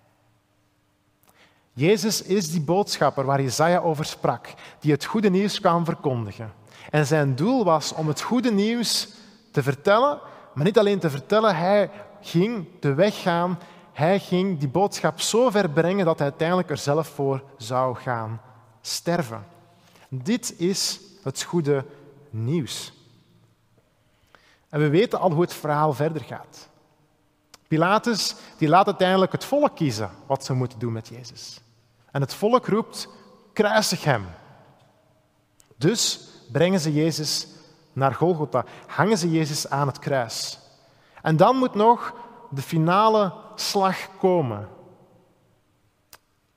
Jezus 1.79 2.23
is 2.23 2.51
die 2.51 2.61
boodschapper 2.61 3.25
waar 3.25 3.43
Jezaja 3.43 3.79
over 3.79 4.05
sprak, 4.05 4.55
die 4.81 4.93
het 4.93 5.05
goede 5.05 5.31
nieuws 5.31 5.61
kwam 5.61 5.85
verkondigen. 5.85 6.53
En 6.91 7.07
zijn 7.07 7.35
doel 7.35 7.65
was 7.65 7.93
om 7.93 8.09
het 8.09 8.21
goede 8.21 8.53
nieuws 8.53 9.09
te 9.51 9.63
vertellen, 9.63 10.21
maar 10.55 10.65
niet 10.65 10.79
alleen 10.79 10.99
te 10.99 11.11
vertellen, 11.11 11.57
hij 11.57 11.91
ging 12.21 12.67
de 12.81 12.95
weg 12.95 13.23
gaan, 13.23 13.59
hij 13.93 14.19
ging 14.19 14.59
die 14.59 14.69
boodschap 14.69 15.21
zo 15.21 15.51
ver 15.51 15.71
brengen 15.71 16.05
dat 16.05 16.19
hij 16.19 16.29
uiteindelijk 16.29 16.71
er 16.71 16.79
zelf 16.79 17.09
voor 17.09 17.43
zou 17.57 17.97
gaan 17.97 18.41
sterven. 18.81 19.47
Dit 20.09 20.55
is 20.59 21.01
het 21.23 21.43
goede 21.43 21.85
nieuws. 22.31 22.93
En 24.69 24.81
we 24.81 24.89
weten 24.89 25.21
al 25.21 25.33
hoe 25.33 25.43
het 25.43 25.55
verhaal 25.55 25.93
verder 25.93 26.23
gaat. 26.23 26.69
Pilatus 27.69 28.35
die 28.59 28.69
laat 28.69 28.87
uiteindelijk 28.87 29.33
het 29.33 29.45
volk 29.45 29.77
kiezen 29.77 30.11
wat 30.27 30.45
ze 30.45 30.53
moeten 30.53 30.79
doen 30.79 30.93
met 30.93 31.09
Jezus. 31.09 31.61
En 32.17 32.23
het 32.23 32.35
volk 32.35 32.67
roept, 32.67 33.09
kruisig 33.53 34.05
hem. 34.05 34.27
Dus 35.77 36.29
brengen 36.53 36.81
ze 36.81 36.93
Jezus 36.93 37.47
naar 37.93 38.15
Golgotha, 38.15 38.65
hangen 38.87 39.19
ze 39.19 39.31
Jezus 39.31 39.71
aan 39.71 39.87
het 39.87 39.99
kruis. 39.99 40.59
En 41.23 41.37
dan 41.37 41.57
moet 41.57 41.75
nog 41.75 42.15
de 42.51 42.63
finale 42.63 43.33
slag 43.55 43.97
komen. 44.19 44.69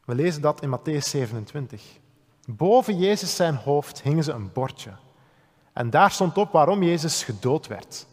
We 0.05 0.15
lezen 0.15 0.41
dat 0.41 0.61
in 0.61 0.79
Matthäus 0.79 1.07
27. 1.09 1.83
Boven 2.45 2.97
Jezus 2.97 3.35
zijn 3.35 3.55
hoofd 3.55 4.01
hingen 4.01 4.23
ze 4.23 4.31
een 4.31 4.51
bordje. 4.51 4.91
En 5.73 5.89
daar 5.89 6.11
stond 6.11 6.37
op 6.37 6.51
waarom 6.51 6.83
Jezus 6.83 7.23
gedood 7.23 7.67
werd. 7.67 8.05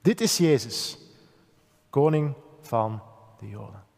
Dit 0.00 0.20
is 0.20 0.36
Jezus, 0.36 0.98
koning 1.90 2.34
van 2.60 3.02
de 3.38 3.48
Joden. 3.48 3.88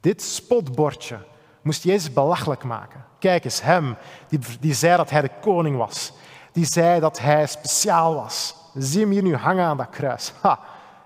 Dit 0.00 0.22
spotbordje 0.22 1.18
moest 1.62 1.82
Jezus 1.82 2.12
belachelijk 2.12 2.64
maken. 2.64 3.04
Kijk 3.18 3.44
eens, 3.44 3.62
hem, 3.62 3.96
die, 4.28 4.38
die 4.60 4.74
zei 4.74 4.96
dat 4.96 5.10
hij 5.10 5.20
de 5.20 5.30
koning 5.40 5.76
was. 5.76 6.12
Die 6.52 6.66
zei 6.66 7.00
dat 7.00 7.18
hij 7.18 7.46
speciaal 7.46 8.14
was. 8.14 8.54
Zie 8.74 9.00
hem 9.00 9.10
hier 9.10 9.22
nu 9.22 9.36
hangen 9.36 9.64
aan 9.64 9.76
dat 9.76 9.90
kruis. 9.90 10.32
Ha, 10.40 10.60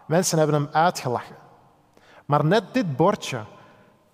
mensen 0.07 0.39
hebben 0.39 0.57
hem 0.57 0.69
uitgelachen. 0.73 1.37
Maar 2.27 2.45
net 2.45 2.65
dit 2.73 2.97
bordje, 2.97 3.45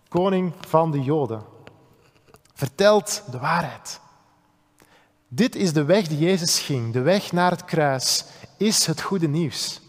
koning 0.09 0.53
van 0.67 0.91
de 0.91 1.03
Joden, 1.03 1.43
vertelt 2.55 3.23
de 3.31 3.39
waarheid. 3.39 4.01
Dit 5.29 5.57
is 5.57 5.73
de 5.73 5.85
weg 5.85 6.07
die 6.07 6.19
Jezus 6.19 6.61
ging, 6.61 6.93
de 6.93 7.01
weg 7.01 7.33
naar 7.33 7.51
het 7.51 7.65
kruis, 7.65 8.25
is 8.57 8.87
het 8.87 9.03
goede 9.03 9.29
nieuws. 9.29 9.81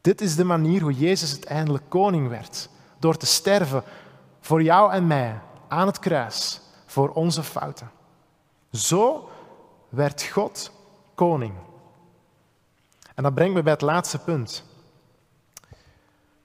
Dit 0.00 0.20
is 0.20 0.36
de 0.36 0.44
manier 0.44 0.82
hoe 0.82 0.92
Jezus 0.92 1.32
uiteindelijk 1.32 1.84
koning 1.88 2.28
werd 2.28 2.68
door 3.04 3.16
te 3.16 3.26
sterven 3.26 3.82
voor 4.40 4.62
jou 4.62 4.92
en 4.92 5.06
mij 5.06 5.40
aan 5.68 5.86
het 5.86 5.98
kruis, 5.98 6.60
voor 6.86 7.08
onze 7.08 7.42
fouten. 7.42 7.90
Zo 8.70 9.28
werd 9.88 10.22
God 10.22 10.70
koning. 11.14 11.54
En 13.14 13.22
dat 13.22 13.34
brengt 13.34 13.54
me 13.54 13.62
bij 13.62 13.72
het 13.72 13.80
laatste 13.80 14.18
punt. 14.18 14.64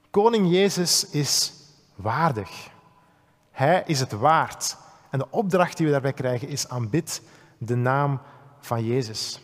Koning 0.09 0.51
Jezus 0.51 1.09
is 1.09 1.53
waardig. 1.95 2.69
Hij 3.51 3.83
is 3.85 3.99
het 3.99 4.11
waard. 4.11 4.77
En 5.09 5.19
de 5.19 5.27
opdracht 5.29 5.77
die 5.77 5.85
we 5.85 5.91
daarbij 5.91 6.13
krijgen 6.13 6.47
is 6.47 6.69
aanbid 6.69 7.21
de 7.57 7.75
naam 7.75 8.21
van 8.59 8.85
Jezus. 8.85 9.41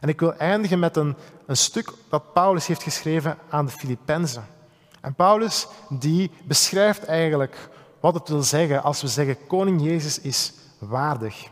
En 0.00 0.08
ik 0.08 0.20
wil 0.20 0.34
eindigen 0.34 0.78
met 0.78 0.96
een, 0.96 1.16
een 1.46 1.56
stuk 1.56 1.92
dat 2.08 2.32
Paulus 2.32 2.66
heeft 2.66 2.82
geschreven 2.82 3.38
aan 3.48 3.66
de 3.66 3.72
Filippenzen. 3.72 4.55
En 5.06 5.14
Paulus 5.14 5.66
die 5.88 6.30
beschrijft 6.44 7.04
eigenlijk 7.04 7.68
wat 8.00 8.14
het 8.14 8.28
wil 8.28 8.42
zeggen 8.42 8.82
als 8.82 9.02
we 9.02 9.08
zeggen 9.08 9.46
koning 9.46 9.82
Jezus 9.82 10.20
is 10.20 10.52
waardig. 10.78 11.48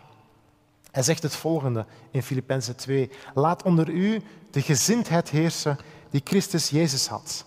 Hij 0.91 1.03
zegt 1.03 1.23
het 1.23 1.37
volgende 1.37 1.87
in 2.11 2.23
Filippenzen 2.23 2.77
2. 2.77 3.11
Laat 3.35 3.63
onder 3.63 3.89
u 3.89 4.23
de 4.51 4.63
gezindheid 4.63 5.31
heersen 5.31 5.79
die 6.11 6.21
Christus 6.25 6.69
Jezus 6.69 7.07
had. 7.07 7.45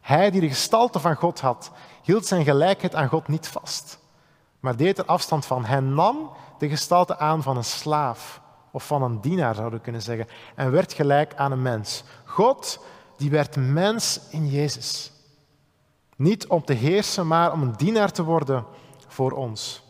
Hij 0.00 0.30
die 0.30 0.40
de 0.40 0.48
gestalte 0.48 0.98
van 0.98 1.14
God 1.14 1.40
had, 1.40 1.70
hield 2.02 2.26
zijn 2.26 2.44
gelijkheid 2.44 2.94
aan 2.94 3.08
God 3.08 3.28
niet 3.28 3.48
vast, 3.48 3.98
maar 4.60 4.76
deed 4.76 4.98
er 4.98 5.04
afstand 5.04 5.46
van. 5.46 5.64
Hij 5.64 5.80
nam 5.80 6.30
de 6.58 6.68
gestalte 6.68 7.18
aan 7.18 7.42
van 7.42 7.56
een 7.56 7.64
slaaf 7.64 8.40
of 8.70 8.86
van 8.86 9.02
een 9.02 9.20
dienaar, 9.20 9.54
zouden 9.54 9.78
we 9.78 9.84
kunnen 9.84 10.02
zeggen, 10.02 10.26
en 10.54 10.70
werd 10.70 10.92
gelijk 10.92 11.34
aan 11.34 11.52
een 11.52 11.62
mens. 11.62 12.02
God, 12.24 12.84
die 13.16 13.30
werd 13.30 13.56
mens 13.56 14.20
in 14.30 14.48
Jezus. 14.48 15.12
Niet 16.20 16.46
om 16.46 16.64
te 16.64 16.72
heersen, 16.72 17.26
maar 17.26 17.52
om 17.52 17.62
een 17.62 17.74
dienaar 17.76 18.12
te 18.12 18.22
worden 18.22 18.64
voor 19.06 19.32
ons. 19.32 19.82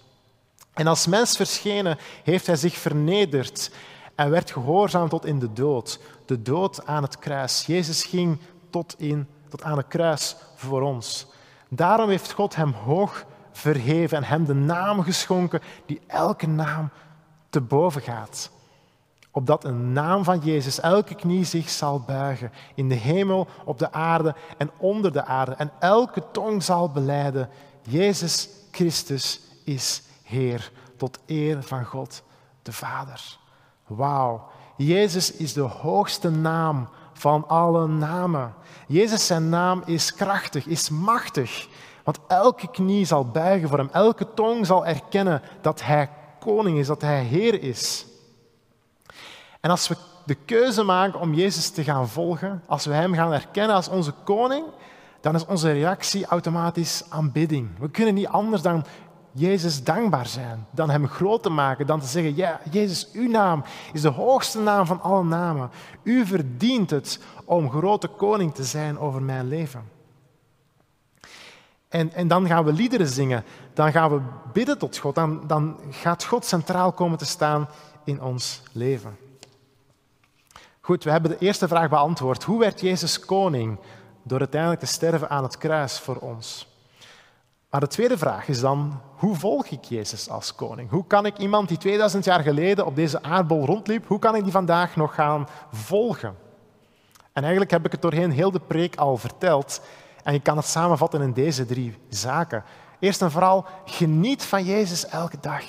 En 0.72 0.86
als 0.86 1.06
mens 1.06 1.36
verschenen 1.36 1.98
heeft 2.24 2.46
hij 2.46 2.56
zich 2.56 2.74
vernederd 2.74 3.70
en 4.14 4.30
werd 4.30 4.50
gehoorzaam 4.50 5.08
tot 5.08 5.24
in 5.24 5.38
de 5.38 5.52
dood. 5.52 6.00
De 6.26 6.42
dood 6.42 6.86
aan 6.86 7.02
het 7.02 7.18
kruis. 7.18 7.66
Jezus 7.66 8.04
ging 8.04 8.38
tot, 8.70 8.94
in, 8.98 9.28
tot 9.48 9.62
aan 9.62 9.76
het 9.76 9.86
kruis 9.86 10.36
voor 10.54 10.82
ons. 10.82 11.26
Daarom 11.68 12.08
heeft 12.08 12.32
God 12.32 12.56
hem 12.56 12.72
hoog 12.72 13.24
verheven 13.52 14.16
en 14.16 14.24
hem 14.24 14.44
de 14.44 14.54
naam 14.54 15.02
geschonken 15.02 15.60
die 15.86 16.00
elke 16.06 16.46
naam 16.46 16.90
te 17.48 17.60
boven 17.60 18.02
gaat. 18.02 18.50
Opdat 19.30 19.64
een 19.64 19.92
naam 19.92 20.24
van 20.24 20.38
Jezus 20.38 20.80
elke 20.80 21.14
knie 21.14 21.44
zich 21.44 21.68
zal 21.68 22.00
buigen, 22.00 22.52
in 22.74 22.88
de 22.88 22.94
hemel, 22.94 23.46
op 23.64 23.78
de 23.78 23.92
aarde 23.92 24.34
en 24.58 24.70
onder 24.76 25.12
de 25.12 25.24
aarde. 25.24 25.52
En 25.52 25.70
elke 25.78 26.22
tong 26.32 26.62
zal 26.62 26.90
beleiden, 26.90 27.48
Jezus 27.82 28.48
Christus 28.70 29.40
is 29.64 30.02
Heer, 30.22 30.70
tot 30.96 31.18
eer 31.26 31.62
van 31.62 31.84
God 31.84 32.22
de 32.62 32.72
Vader. 32.72 33.38
Wauw, 33.86 34.48
Jezus 34.76 35.32
is 35.32 35.52
de 35.52 35.60
hoogste 35.60 36.30
naam 36.30 36.88
van 37.12 37.48
alle 37.48 37.86
namen. 37.86 38.54
Jezus 38.86 39.26
zijn 39.26 39.48
naam 39.48 39.82
is 39.86 40.14
krachtig, 40.14 40.66
is 40.66 40.90
machtig. 40.90 41.68
Want 42.04 42.18
elke 42.28 42.70
knie 42.70 43.04
zal 43.04 43.24
buigen 43.24 43.68
voor 43.68 43.78
hem, 43.78 43.88
elke 43.92 44.34
tong 44.34 44.66
zal 44.66 44.86
erkennen 44.86 45.42
dat 45.60 45.82
hij 45.82 46.10
koning 46.38 46.78
is, 46.78 46.86
dat 46.86 47.00
hij 47.00 47.22
Heer 47.22 47.62
is. 47.62 48.06
En 49.60 49.70
als 49.70 49.88
we 49.88 49.96
de 50.24 50.34
keuze 50.34 50.82
maken 50.82 51.20
om 51.20 51.34
Jezus 51.34 51.70
te 51.70 51.84
gaan 51.84 52.08
volgen, 52.08 52.62
als 52.66 52.84
we 52.84 52.92
Hem 52.92 53.14
gaan 53.14 53.32
erkennen 53.32 53.76
als 53.76 53.88
onze 53.88 54.12
koning, 54.24 54.64
dan 55.20 55.34
is 55.34 55.46
onze 55.46 55.72
reactie 55.72 56.26
automatisch 56.26 57.04
aanbidding. 57.08 57.78
We 57.78 57.90
kunnen 57.90 58.14
niet 58.14 58.26
anders 58.26 58.62
dan 58.62 58.84
Jezus 59.32 59.84
dankbaar 59.84 60.26
zijn, 60.26 60.66
dan 60.70 60.90
Hem 60.90 61.08
groot 61.08 61.42
te 61.42 61.50
maken, 61.50 61.86
dan 61.86 62.00
te 62.00 62.06
zeggen, 62.06 62.36
ja, 62.36 62.60
Jezus, 62.70 63.10
uw 63.12 63.28
naam 63.28 63.64
is 63.92 64.02
de 64.02 64.08
hoogste 64.08 64.58
naam 64.58 64.86
van 64.86 65.00
alle 65.00 65.24
namen. 65.24 65.70
U 66.02 66.26
verdient 66.26 66.90
het 66.90 67.20
om 67.44 67.70
grote 67.70 68.08
koning 68.08 68.54
te 68.54 68.64
zijn 68.64 68.98
over 68.98 69.22
mijn 69.22 69.48
leven. 69.48 69.88
En, 71.88 72.12
en 72.12 72.28
dan 72.28 72.46
gaan 72.46 72.64
we 72.64 72.72
liederen 72.72 73.06
zingen, 73.06 73.44
dan 73.74 73.92
gaan 73.92 74.10
we 74.10 74.20
bidden 74.52 74.78
tot 74.78 74.96
God, 74.96 75.14
dan 75.46 75.78
gaat 75.90 76.24
God 76.24 76.44
centraal 76.44 76.92
komen 76.92 77.18
te 77.18 77.24
staan 77.26 77.68
in 78.04 78.22
ons 78.22 78.62
leven. 78.72 79.16
Goed, 80.90 81.04
we 81.04 81.10
hebben 81.10 81.30
de 81.30 81.38
eerste 81.38 81.68
vraag 81.68 81.88
beantwoord. 81.88 82.42
Hoe 82.42 82.58
werd 82.58 82.80
Jezus 82.80 83.20
koning? 83.20 83.78
Door 84.22 84.38
uiteindelijk 84.38 84.80
te 84.80 84.86
sterven 84.86 85.30
aan 85.30 85.42
het 85.42 85.58
kruis 85.58 85.98
voor 85.98 86.16
ons. 86.16 86.68
Maar 87.70 87.80
de 87.80 87.86
tweede 87.86 88.18
vraag 88.18 88.48
is 88.48 88.60
dan, 88.60 89.00
hoe 89.16 89.36
volg 89.36 89.66
ik 89.66 89.84
Jezus 89.84 90.28
als 90.28 90.54
koning? 90.54 90.90
Hoe 90.90 91.06
kan 91.06 91.26
ik 91.26 91.38
iemand 91.38 91.68
die 91.68 91.78
2000 91.78 92.24
jaar 92.24 92.40
geleden 92.40 92.86
op 92.86 92.96
deze 92.96 93.22
aardbol 93.22 93.64
rondliep, 93.64 94.06
hoe 94.06 94.18
kan 94.18 94.34
ik 94.34 94.42
die 94.42 94.52
vandaag 94.52 94.96
nog 94.96 95.14
gaan 95.14 95.48
volgen? 95.72 96.36
En 97.32 97.42
eigenlijk 97.42 97.70
heb 97.70 97.86
ik 97.86 97.92
het 97.92 98.02
doorheen 98.02 98.30
heel 98.30 98.50
de 98.50 98.60
preek 98.60 98.96
al 98.96 99.16
verteld. 99.16 99.80
En 100.22 100.32
je 100.32 100.40
kan 100.40 100.56
het 100.56 100.66
samenvatten 100.66 101.20
in 101.20 101.32
deze 101.32 101.66
drie 101.66 101.98
zaken. 102.08 102.64
Eerst 102.98 103.22
en 103.22 103.30
vooral, 103.30 103.64
geniet 103.84 104.44
van 104.44 104.64
Jezus 104.64 105.06
elke 105.06 105.38
dag. 105.40 105.64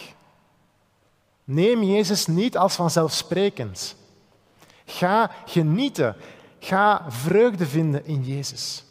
Neem 1.43 1.83
Jezus 1.83 2.27
niet 2.27 2.57
als 2.57 2.75
vanzelfsprekend. 2.75 3.99
Ga 4.97 5.31
genieten. 5.45 6.15
Ga 6.59 7.05
vreugde 7.07 7.65
vinden 7.65 8.05
in 8.05 8.23
Jezus. 8.23 8.85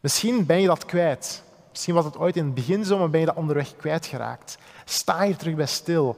Misschien 0.00 0.46
ben 0.46 0.60
je 0.60 0.66
dat 0.66 0.84
kwijt. 0.84 1.42
Misschien 1.70 1.94
was 1.94 2.04
het 2.04 2.16
ooit 2.18 2.36
in 2.36 2.44
het 2.44 2.54
begin 2.54 2.84
zo, 2.84 2.98
maar 2.98 3.10
ben 3.10 3.20
je 3.20 3.26
dat 3.26 3.34
onderweg 3.34 3.76
kwijtgeraakt. 3.76 4.58
Sta 4.84 5.22
hier 5.22 5.36
terug 5.36 5.54
bij 5.54 5.66
stil 5.66 6.16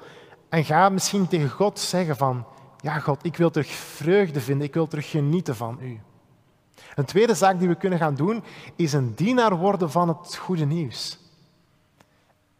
en 0.49 0.65
ga 0.65 0.89
misschien 0.89 1.29
tegen 1.29 1.51
God 1.51 1.79
zeggen 1.79 2.17
van, 2.17 2.45
ja 2.81 2.99
God, 2.99 3.25
ik 3.25 3.37
wil 3.37 3.51
terug 3.51 3.69
vreugde 3.71 4.41
vinden, 4.41 4.67
ik 4.67 4.75
wil 4.75 4.87
terug 4.87 5.11
genieten 5.11 5.57
van 5.57 5.79
U. 5.83 6.01
Een 6.95 7.05
tweede 7.05 7.35
zaak 7.35 7.59
die 7.59 7.69
we 7.69 7.75
kunnen 7.75 7.99
gaan 7.99 8.15
doen, 8.15 8.43
is 8.77 8.93
een 8.93 9.15
dienaar 9.15 9.57
worden 9.57 9.91
van 9.91 10.09
het 10.09 10.37
goede 10.37 10.65
nieuws. 10.65 11.19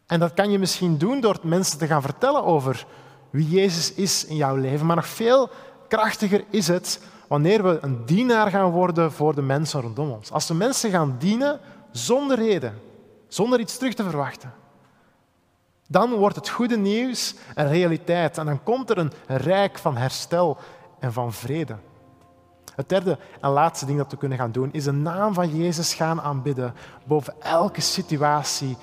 En 0.05 0.19
dat 0.19 0.33
kan 0.33 0.51
je 0.51 0.59
misschien 0.59 0.97
doen 0.97 1.21
door 1.21 1.39
mensen 1.43 1.77
te 1.77 1.87
gaan 1.87 2.01
vertellen 2.01 2.43
over 2.43 2.85
wie 3.29 3.49
Jezus 3.49 3.93
is 3.93 4.25
in 4.25 4.35
jouw 4.35 4.55
leven, 4.55 4.85
maar 4.85 4.95
nog 4.95 5.07
veel 5.07 5.49
krachtiger 5.91 6.43
is 6.49 6.67
het 6.67 6.99
wanneer 7.27 7.63
we 7.63 7.77
een 7.81 8.05
dienaar 8.05 8.49
gaan 8.49 8.69
worden 8.69 9.11
voor 9.11 9.35
de 9.35 9.41
mensen 9.41 9.81
rondom 9.81 10.09
ons. 10.09 10.31
Als 10.31 10.47
we 10.47 10.53
mensen 10.53 10.91
gaan 10.91 11.15
dienen 11.19 11.59
zonder 11.91 12.37
reden, 12.37 12.81
zonder 13.27 13.59
iets 13.59 13.77
terug 13.77 13.93
te 13.93 14.03
verwachten, 14.03 14.53
dan 15.87 16.13
wordt 16.13 16.35
het 16.35 16.49
goede 16.49 16.77
nieuws 16.77 17.35
een 17.55 17.67
realiteit 17.67 18.37
en 18.37 18.45
dan 18.45 18.63
komt 18.63 18.89
er 18.89 18.97
een 18.97 19.11
rijk 19.27 19.77
van 19.77 19.97
herstel 19.97 20.57
en 20.99 21.13
van 21.13 21.33
vrede. 21.33 21.75
Het 22.75 22.89
derde 22.89 23.17
en 23.41 23.49
laatste 23.49 23.85
ding 23.85 23.97
dat 23.97 24.11
we 24.11 24.17
kunnen 24.17 24.37
gaan 24.37 24.51
doen 24.51 24.69
is 24.71 24.83
de 24.83 24.91
naam 24.91 25.33
van 25.33 25.57
Jezus 25.57 25.93
gaan 25.93 26.21
aanbidden 26.21 26.73
boven 27.03 27.33
elke 27.39 27.81
situatie 27.81 28.77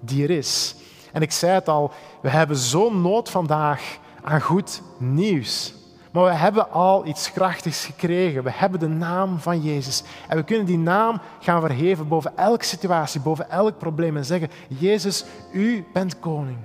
die 0.00 0.22
er 0.22 0.30
is. 0.30 0.74
En 1.12 1.22
ik 1.22 1.32
zei 1.32 1.52
het 1.52 1.68
al, 1.68 1.90
we 2.22 2.28
hebben 2.28 2.56
zo'n 2.56 3.02
nood 3.02 3.30
vandaag 3.30 3.98
aan 4.22 4.40
goed 4.40 4.82
nieuws. 4.98 5.78
Maar 6.10 6.24
we 6.24 6.32
hebben 6.32 6.70
al 6.70 7.06
iets 7.06 7.32
krachtigs 7.32 7.84
gekregen. 7.84 8.42
We 8.42 8.50
hebben 8.52 8.80
de 8.80 8.88
naam 8.88 9.38
van 9.38 9.60
Jezus. 9.60 10.02
En 10.28 10.36
we 10.36 10.42
kunnen 10.42 10.66
die 10.66 10.78
naam 10.78 11.20
gaan 11.40 11.60
verheven 11.60 12.08
boven 12.08 12.36
elke 12.36 12.64
situatie, 12.64 13.20
boven 13.20 13.50
elk 13.50 13.78
probleem. 13.78 14.16
En 14.16 14.24
zeggen, 14.24 14.50
Jezus, 14.68 15.24
u 15.52 15.84
bent 15.92 16.18
koning. 16.18 16.58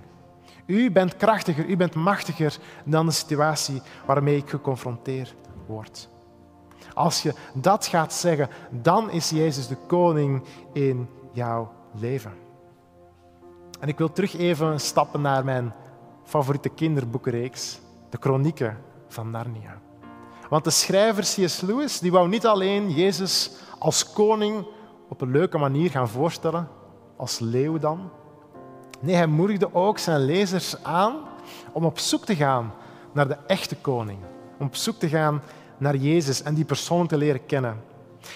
U 0.66 0.92
bent 0.92 1.18
krachtiger, 1.18 1.66
u 1.66 1.78
bent 1.78 1.94
machtiger 1.94 2.58
dan 2.84 3.06
de 3.06 3.12
situatie 3.12 3.82
waarmee 4.06 4.38
ik 4.38 4.50
geconfronteerd 4.50 5.36
word. 5.66 6.10
Als 6.94 7.22
je 7.22 7.34
dat 7.54 7.88
gaat 7.88 8.14
zeggen, 8.14 8.50
dan 8.70 9.12
is 9.12 9.30
Jezus 9.30 9.68
de 9.68 9.78
koning 9.88 10.44
in 10.74 11.10
jouw 11.32 11.72
leven. 11.92 12.34
En 13.80 13.88
ik 13.88 13.98
wil 13.98 14.12
terug 14.12 14.38
even 14.38 14.80
stappen 14.80 15.22
naar 15.22 15.46
mijn 15.46 15.74
favoriete 16.24 16.70
kinderboekenreeks, 16.70 17.80
de 18.10 18.18
Chronieken 18.20 18.78
van 19.08 19.32
Narnia. 19.32 19.82
Want 20.50 20.64
de 20.64 20.70
schrijver 20.70 21.24
C.S. 21.24 21.62
Lewis 21.62 22.00
die 22.00 22.12
wou 22.12 22.28
niet 22.28 22.46
alleen 22.46 22.92
Jezus 22.92 23.52
als 23.80 24.14
koning 24.14 24.66
op 25.10 25.22
een 25.22 25.32
leuke 25.32 25.58
manier 25.58 25.90
gaan 25.90 26.10
voorstellen, 26.10 26.68
als 27.18 27.40
leeuw 27.40 27.78
dan. 27.78 28.10
Nee, 29.00 29.16
hij 29.16 29.28
moedigde 29.28 29.74
ook 29.74 29.98
zijn 29.98 30.26
lezers 30.26 30.84
aan 30.84 31.14
om 31.72 31.86
op 31.86 32.00
zoek 32.00 32.26
te 32.26 32.36
gaan 32.36 32.74
naar 33.12 33.28
de 33.28 33.38
echte 33.48 33.76
koning. 33.76 34.20
Om 34.60 34.66
op 34.66 34.76
zoek 34.76 34.96
te 34.96 35.10
gaan 35.10 35.42
naar 35.78 35.96
Jezus 35.96 36.44
en 36.44 36.54
die 36.54 36.66
persoon 36.66 37.08
te 37.08 37.18
leren 37.18 37.46
kennen. 37.46 37.82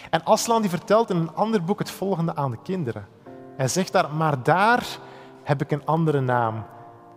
En 0.10 0.24
Aslan 0.24 0.62
die 0.62 0.70
vertelt 0.70 1.10
in 1.10 1.18
een 1.18 1.36
ander 1.36 1.64
boek 1.64 1.80
het 1.80 1.92
volgende 1.92 2.36
aan 2.36 2.52
de 2.52 2.58
kinderen. 2.64 3.08
Hij 3.56 3.68
zegt 3.68 3.92
daar, 3.92 4.14
maar 4.14 4.44
daar 4.44 4.88
heb 5.44 5.62
ik 5.62 5.72
een 5.72 5.86
andere 5.86 6.22
naam. 6.22 6.66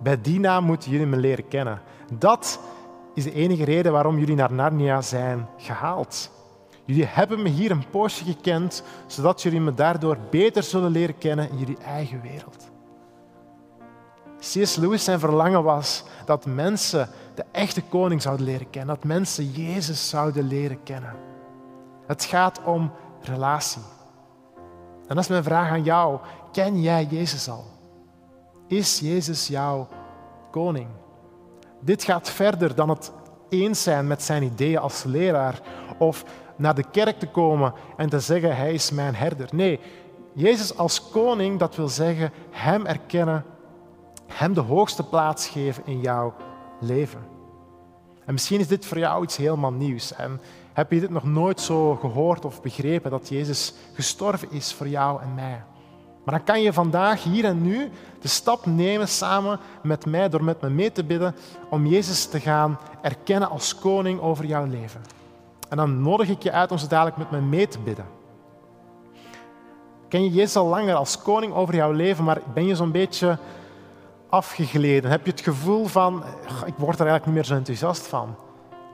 Bij 0.03 0.21
die 0.21 0.41
naam 0.41 0.65
moeten 0.65 0.91
jullie 0.91 1.07
me 1.07 1.17
leren 1.17 1.49
kennen. 1.49 1.81
Dat 2.13 2.61
is 3.15 3.25
de 3.25 3.33
enige 3.33 3.65
reden 3.65 3.93
waarom 3.93 4.19
jullie 4.19 4.35
naar 4.35 4.53
Narnia 4.53 5.01
zijn 5.01 5.49
gehaald. 5.57 6.31
Jullie 6.85 7.07
hebben 7.07 7.43
me 7.43 7.49
hier 7.49 7.71
een 7.71 7.91
poosje 7.91 8.25
gekend, 8.25 8.83
zodat 9.07 9.43
jullie 9.43 9.61
me 9.61 9.75
daardoor 9.75 10.19
beter 10.31 10.63
zullen 10.63 10.91
leren 10.91 11.19
kennen 11.19 11.51
in 11.51 11.59
jullie 11.59 11.79
eigen 11.79 12.21
wereld. 12.21 12.71
C.S. 14.39 14.77
Lewis 14.77 15.05
zijn 15.05 15.19
verlangen 15.19 15.63
was 15.63 16.05
dat 16.25 16.47
mensen 16.47 17.09
de 17.35 17.45
echte 17.53 17.83
koning 17.83 18.23
zouden 18.23 18.47
leren 18.47 18.71
kennen, 18.71 18.95
dat 18.95 19.05
mensen 19.05 19.51
Jezus 19.51 20.09
zouden 20.09 20.47
leren 20.47 20.83
kennen. 20.83 21.17
Het 22.07 22.25
gaat 22.25 22.61
om 22.65 22.93
relatie. 23.21 23.83
En 25.07 25.15
dat 25.15 25.19
is 25.19 25.29
mijn 25.29 25.45
vraag 25.45 25.71
aan 25.71 25.83
jou. 25.83 26.19
Ken 26.53 26.81
jij 26.81 27.07
Jezus 27.11 27.49
al? 27.49 27.65
Is 28.69 28.99
Jezus 28.99 29.47
jouw 29.47 29.89
koning? 30.51 30.89
Dit 31.85 32.05
gaat 32.05 32.31
verder 32.31 32.75
dan 32.75 32.89
het 32.89 33.13
eens 33.49 33.83
zijn 33.83 34.07
met 34.07 34.23
zijn 34.23 34.43
ideeën 34.43 34.79
als 34.79 35.05
leraar 35.05 35.61
of 35.99 36.25
naar 36.57 36.75
de 36.75 36.91
kerk 36.91 37.19
te 37.19 37.27
komen 37.27 37.73
en 37.97 38.09
te 38.09 38.21
zeggen, 38.21 38.57
hij 38.57 38.73
is 38.73 38.91
mijn 38.91 39.15
herder. 39.15 39.49
Nee, 39.53 39.81
Jezus 40.33 40.77
als 40.77 41.11
koning, 41.11 41.59
dat 41.59 41.77
wil 41.77 41.89
zeggen 41.89 42.33
hem 42.51 42.87
erkennen, 42.87 43.45
hem 44.27 44.55
de 44.55 44.61
hoogste 44.61 45.03
plaats 45.05 45.49
geven 45.49 45.87
in 45.87 46.01
jouw 46.01 46.35
leven. 46.81 47.21
En 48.25 48.33
misschien 48.33 48.61
is 48.61 48.69
dit 48.69 48.87
voor 48.87 48.99
jou 48.99 49.23
iets 49.23 49.37
helemaal 49.37 49.73
nieuws. 49.73 50.15
En 50.15 50.41
heb 50.73 50.93
je 50.93 51.01
dit 51.01 51.11
nog 51.11 51.25
nooit 51.25 51.61
zo 51.61 51.95
gehoord 51.95 52.45
of 52.45 52.63
begrepen, 52.63 53.11
dat 53.11 53.29
Jezus 53.29 53.75
gestorven 53.95 54.51
is 54.51 54.73
voor 54.73 54.89
jou 54.89 55.23
en 55.23 55.35
mij? 55.35 55.63
Maar 56.25 56.35
dan 56.35 56.45
kan 56.45 56.63
je 56.63 56.73
vandaag, 56.73 57.23
hier 57.23 57.45
en 57.45 57.63
nu, 57.63 57.91
de 58.21 58.29
stap 58.29 58.67
nemen 58.67 59.09
samen 59.09 59.61
met 59.83 60.07
mij, 60.07 60.29
door 60.29 60.45
met 60.45 60.61
me 60.61 60.71
mee 60.71 60.93
te 60.93 61.05
bidden, 61.05 61.35
om 61.71 61.87
Jezus 61.87 62.27
te 62.27 62.41
gaan 62.41 62.79
erkennen 63.03 63.51
als 63.51 63.75
koning 63.75 64.21
over 64.21 64.45
jouw 64.45 64.67
leven. 64.67 65.01
En 65.69 65.77
dan 65.77 66.03
nodig 66.03 66.29
ik 66.29 66.43
je 66.43 66.53
uit 66.53 66.71
om 66.71 66.79
zo 66.79 66.87
dadelijk 66.87 67.17
met 67.17 67.31
me 67.31 67.41
mee 67.41 67.69
te 67.69 67.79
bidden. 67.79 68.07
Ken 70.09 70.25
je 70.25 70.31
Jezus 70.31 70.57
al 70.57 70.67
langer 70.67 70.95
als 70.95 71.23
koning 71.23 71.53
over 71.53 71.75
jouw 71.75 71.93
leven, 71.93 72.25
maar 72.25 72.41
ben 72.55 72.67
je 72.67 72.77
zo'n 72.77 72.91
beetje 72.91 73.39
afgegleden? 74.29 75.11
Heb 75.11 75.25
je 75.25 75.31
het 75.31 75.41
gevoel 75.41 75.87
van, 75.87 76.25
ik 76.67 76.75
word 76.77 77.01
er 77.01 77.07
eigenlijk 77.07 77.27
niet 77.27 77.35
meer 77.35 77.45
zo 77.45 77.55
enthousiast 77.55 78.07
van. 78.07 78.35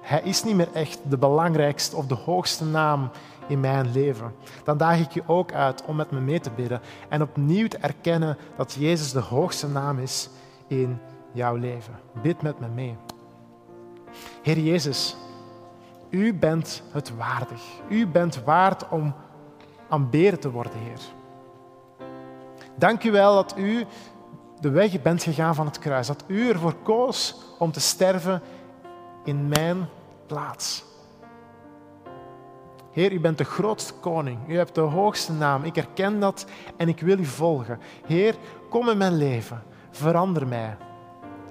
Hij 0.03 0.21
is 0.25 0.45
niet 0.45 0.55
meer 0.55 0.69
echt 0.73 0.99
de 1.09 1.19
belangrijkste 1.19 1.97
of 1.97 2.07
de 2.07 2.15
hoogste 2.15 2.65
naam 2.65 3.11
in 3.49 3.61
mijn 3.61 3.93
leven. 3.93 4.35
Dan 4.65 4.77
daag 4.77 4.99
ik 4.99 5.11
je 5.11 5.23
ook 5.27 5.53
uit 5.53 5.85
om 5.85 5.97
met 5.97 6.11
me 6.11 6.21
mee 6.21 6.41
te 6.41 6.51
bidden 6.51 6.81
en 7.09 7.23
opnieuw 7.23 7.69
te 7.69 7.79
erkennen 7.79 8.37
dat 8.57 8.73
Jezus 8.73 9.13
de 9.13 9.21
hoogste 9.21 9.69
naam 9.69 9.99
is 9.99 10.29
in 10.67 10.99
jouw 11.33 11.55
leven. 11.55 11.95
Bid 12.23 12.43
met 12.43 12.61
me 12.61 12.69
mee. 12.69 12.97
Heer 14.43 14.59
Jezus, 14.59 15.17
u 16.11 16.35
bent 16.35 16.83
het 16.93 17.17
waardig. 17.17 17.63
U 17.89 18.07
bent 18.07 18.43
waard 18.45 18.89
om 18.89 19.15
aanbeden 19.89 20.41
te 20.41 20.51
worden, 20.51 20.73
Heer. 20.79 21.01
Dank 22.75 23.05
u 23.05 23.11
wel 23.11 23.35
dat 23.35 23.55
u 23.57 23.87
de 24.61 24.71
weg 24.71 25.03
bent 25.03 25.23
gegaan 25.23 25.55
van 25.55 25.67
het 25.67 25.79
kruis. 25.79 26.07
Dat 26.07 26.25
u 26.27 26.49
ervoor 26.49 26.75
koos 26.75 27.37
om 27.59 27.73
te 27.73 27.81
sterven 27.81 28.43
in 29.25 29.49
mijn 29.49 29.89
plaats. 30.27 30.85
Heer, 32.93 33.13
u 33.13 33.21
bent 33.21 33.39
de 33.39 33.45
grootste 33.45 33.93
koning. 33.93 34.39
U 34.49 34.57
hebt 34.57 34.75
de 34.75 34.81
hoogste 34.81 35.33
naam. 35.33 35.65
Ik 35.65 35.75
herken 35.75 36.21
dat 36.21 36.47
en 36.77 36.89
ik 36.89 37.01
wil 37.01 37.19
u 37.19 37.25
volgen. 37.25 37.79
Heer, 38.07 38.35
kom 38.71 38.89
in 38.89 38.99
mijn 38.99 39.17
leven. 39.17 39.63
Verander 39.91 40.47
mij. 40.47 40.77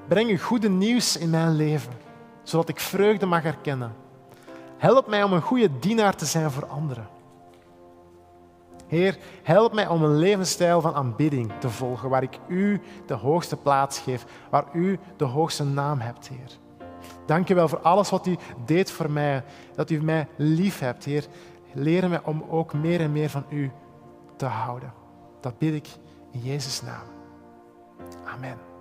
Breng 0.08 0.30
uw 0.30 0.38
goede 0.38 0.69
nieuws 0.69 1.17
in 1.17 1.30
mijn 1.30 1.56
leven, 1.56 1.93
zodat 2.43 2.69
ik 2.69 2.80
vreugde 2.80 3.26
mag 3.26 3.43
herkennen. 3.43 3.95
Help 4.78 5.08
mij 5.08 5.23
om 5.23 5.34
een 5.34 5.41
goede 5.41 5.80
dienaar 5.80 6.15
te 6.15 6.26
zijn 6.26 6.52
voor 6.52 6.65
anderen. 6.65 7.08
Heer, 8.88 9.17
help 9.43 9.73
mij 9.73 9.88
om 9.88 10.04
een 10.04 10.17
levensstijl 10.17 10.82
van 10.82 10.93
aanbidding 10.93 11.52
te 11.60 11.69
volgen, 11.69 12.10
waar 12.10 12.23
ik 12.23 12.39
U 12.47 12.82
de 13.06 13.13
hoogste 13.13 13.58
plaats 13.58 14.00
geef, 14.00 14.26
waar 14.50 14.65
U 14.73 15.00
de 15.17 15.26
hoogste 15.26 15.63
naam 15.63 16.00
hebt, 16.00 16.28
Heer. 16.28 16.66
Dank 17.28 17.50
u 17.50 17.56
wel 17.56 17.68
voor 17.68 17.80
alles 17.82 18.10
wat 18.10 18.28
u 18.28 18.38
deed 18.66 18.92
voor 18.92 19.12
mij, 19.12 19.44
dat 19.76 19.90
u 19.90 20.04
mij 20.04 20.28
lief 20.36 20.80
hebt, 20.80 21.06
Heer. 21.06 21.26
Leer 21.74 22.10
mij 22.10 22.22
om 22.24 22.44
ook 22.50 22.74
meer 22.74 23.00
en 23.00 23.12
meer 23.12 23.30
van 23.30 23.46
U 23.50 23.72
te 24.36 24.46
houden. 24.46 24.94
Dat 25.42 25.58
bid 25.58 25.74
ik 25.74 25.88
in 26.32 26.40
Jezus' 26.40 26.82
naam. 26.82 27.06
Amen. 28.26 28.77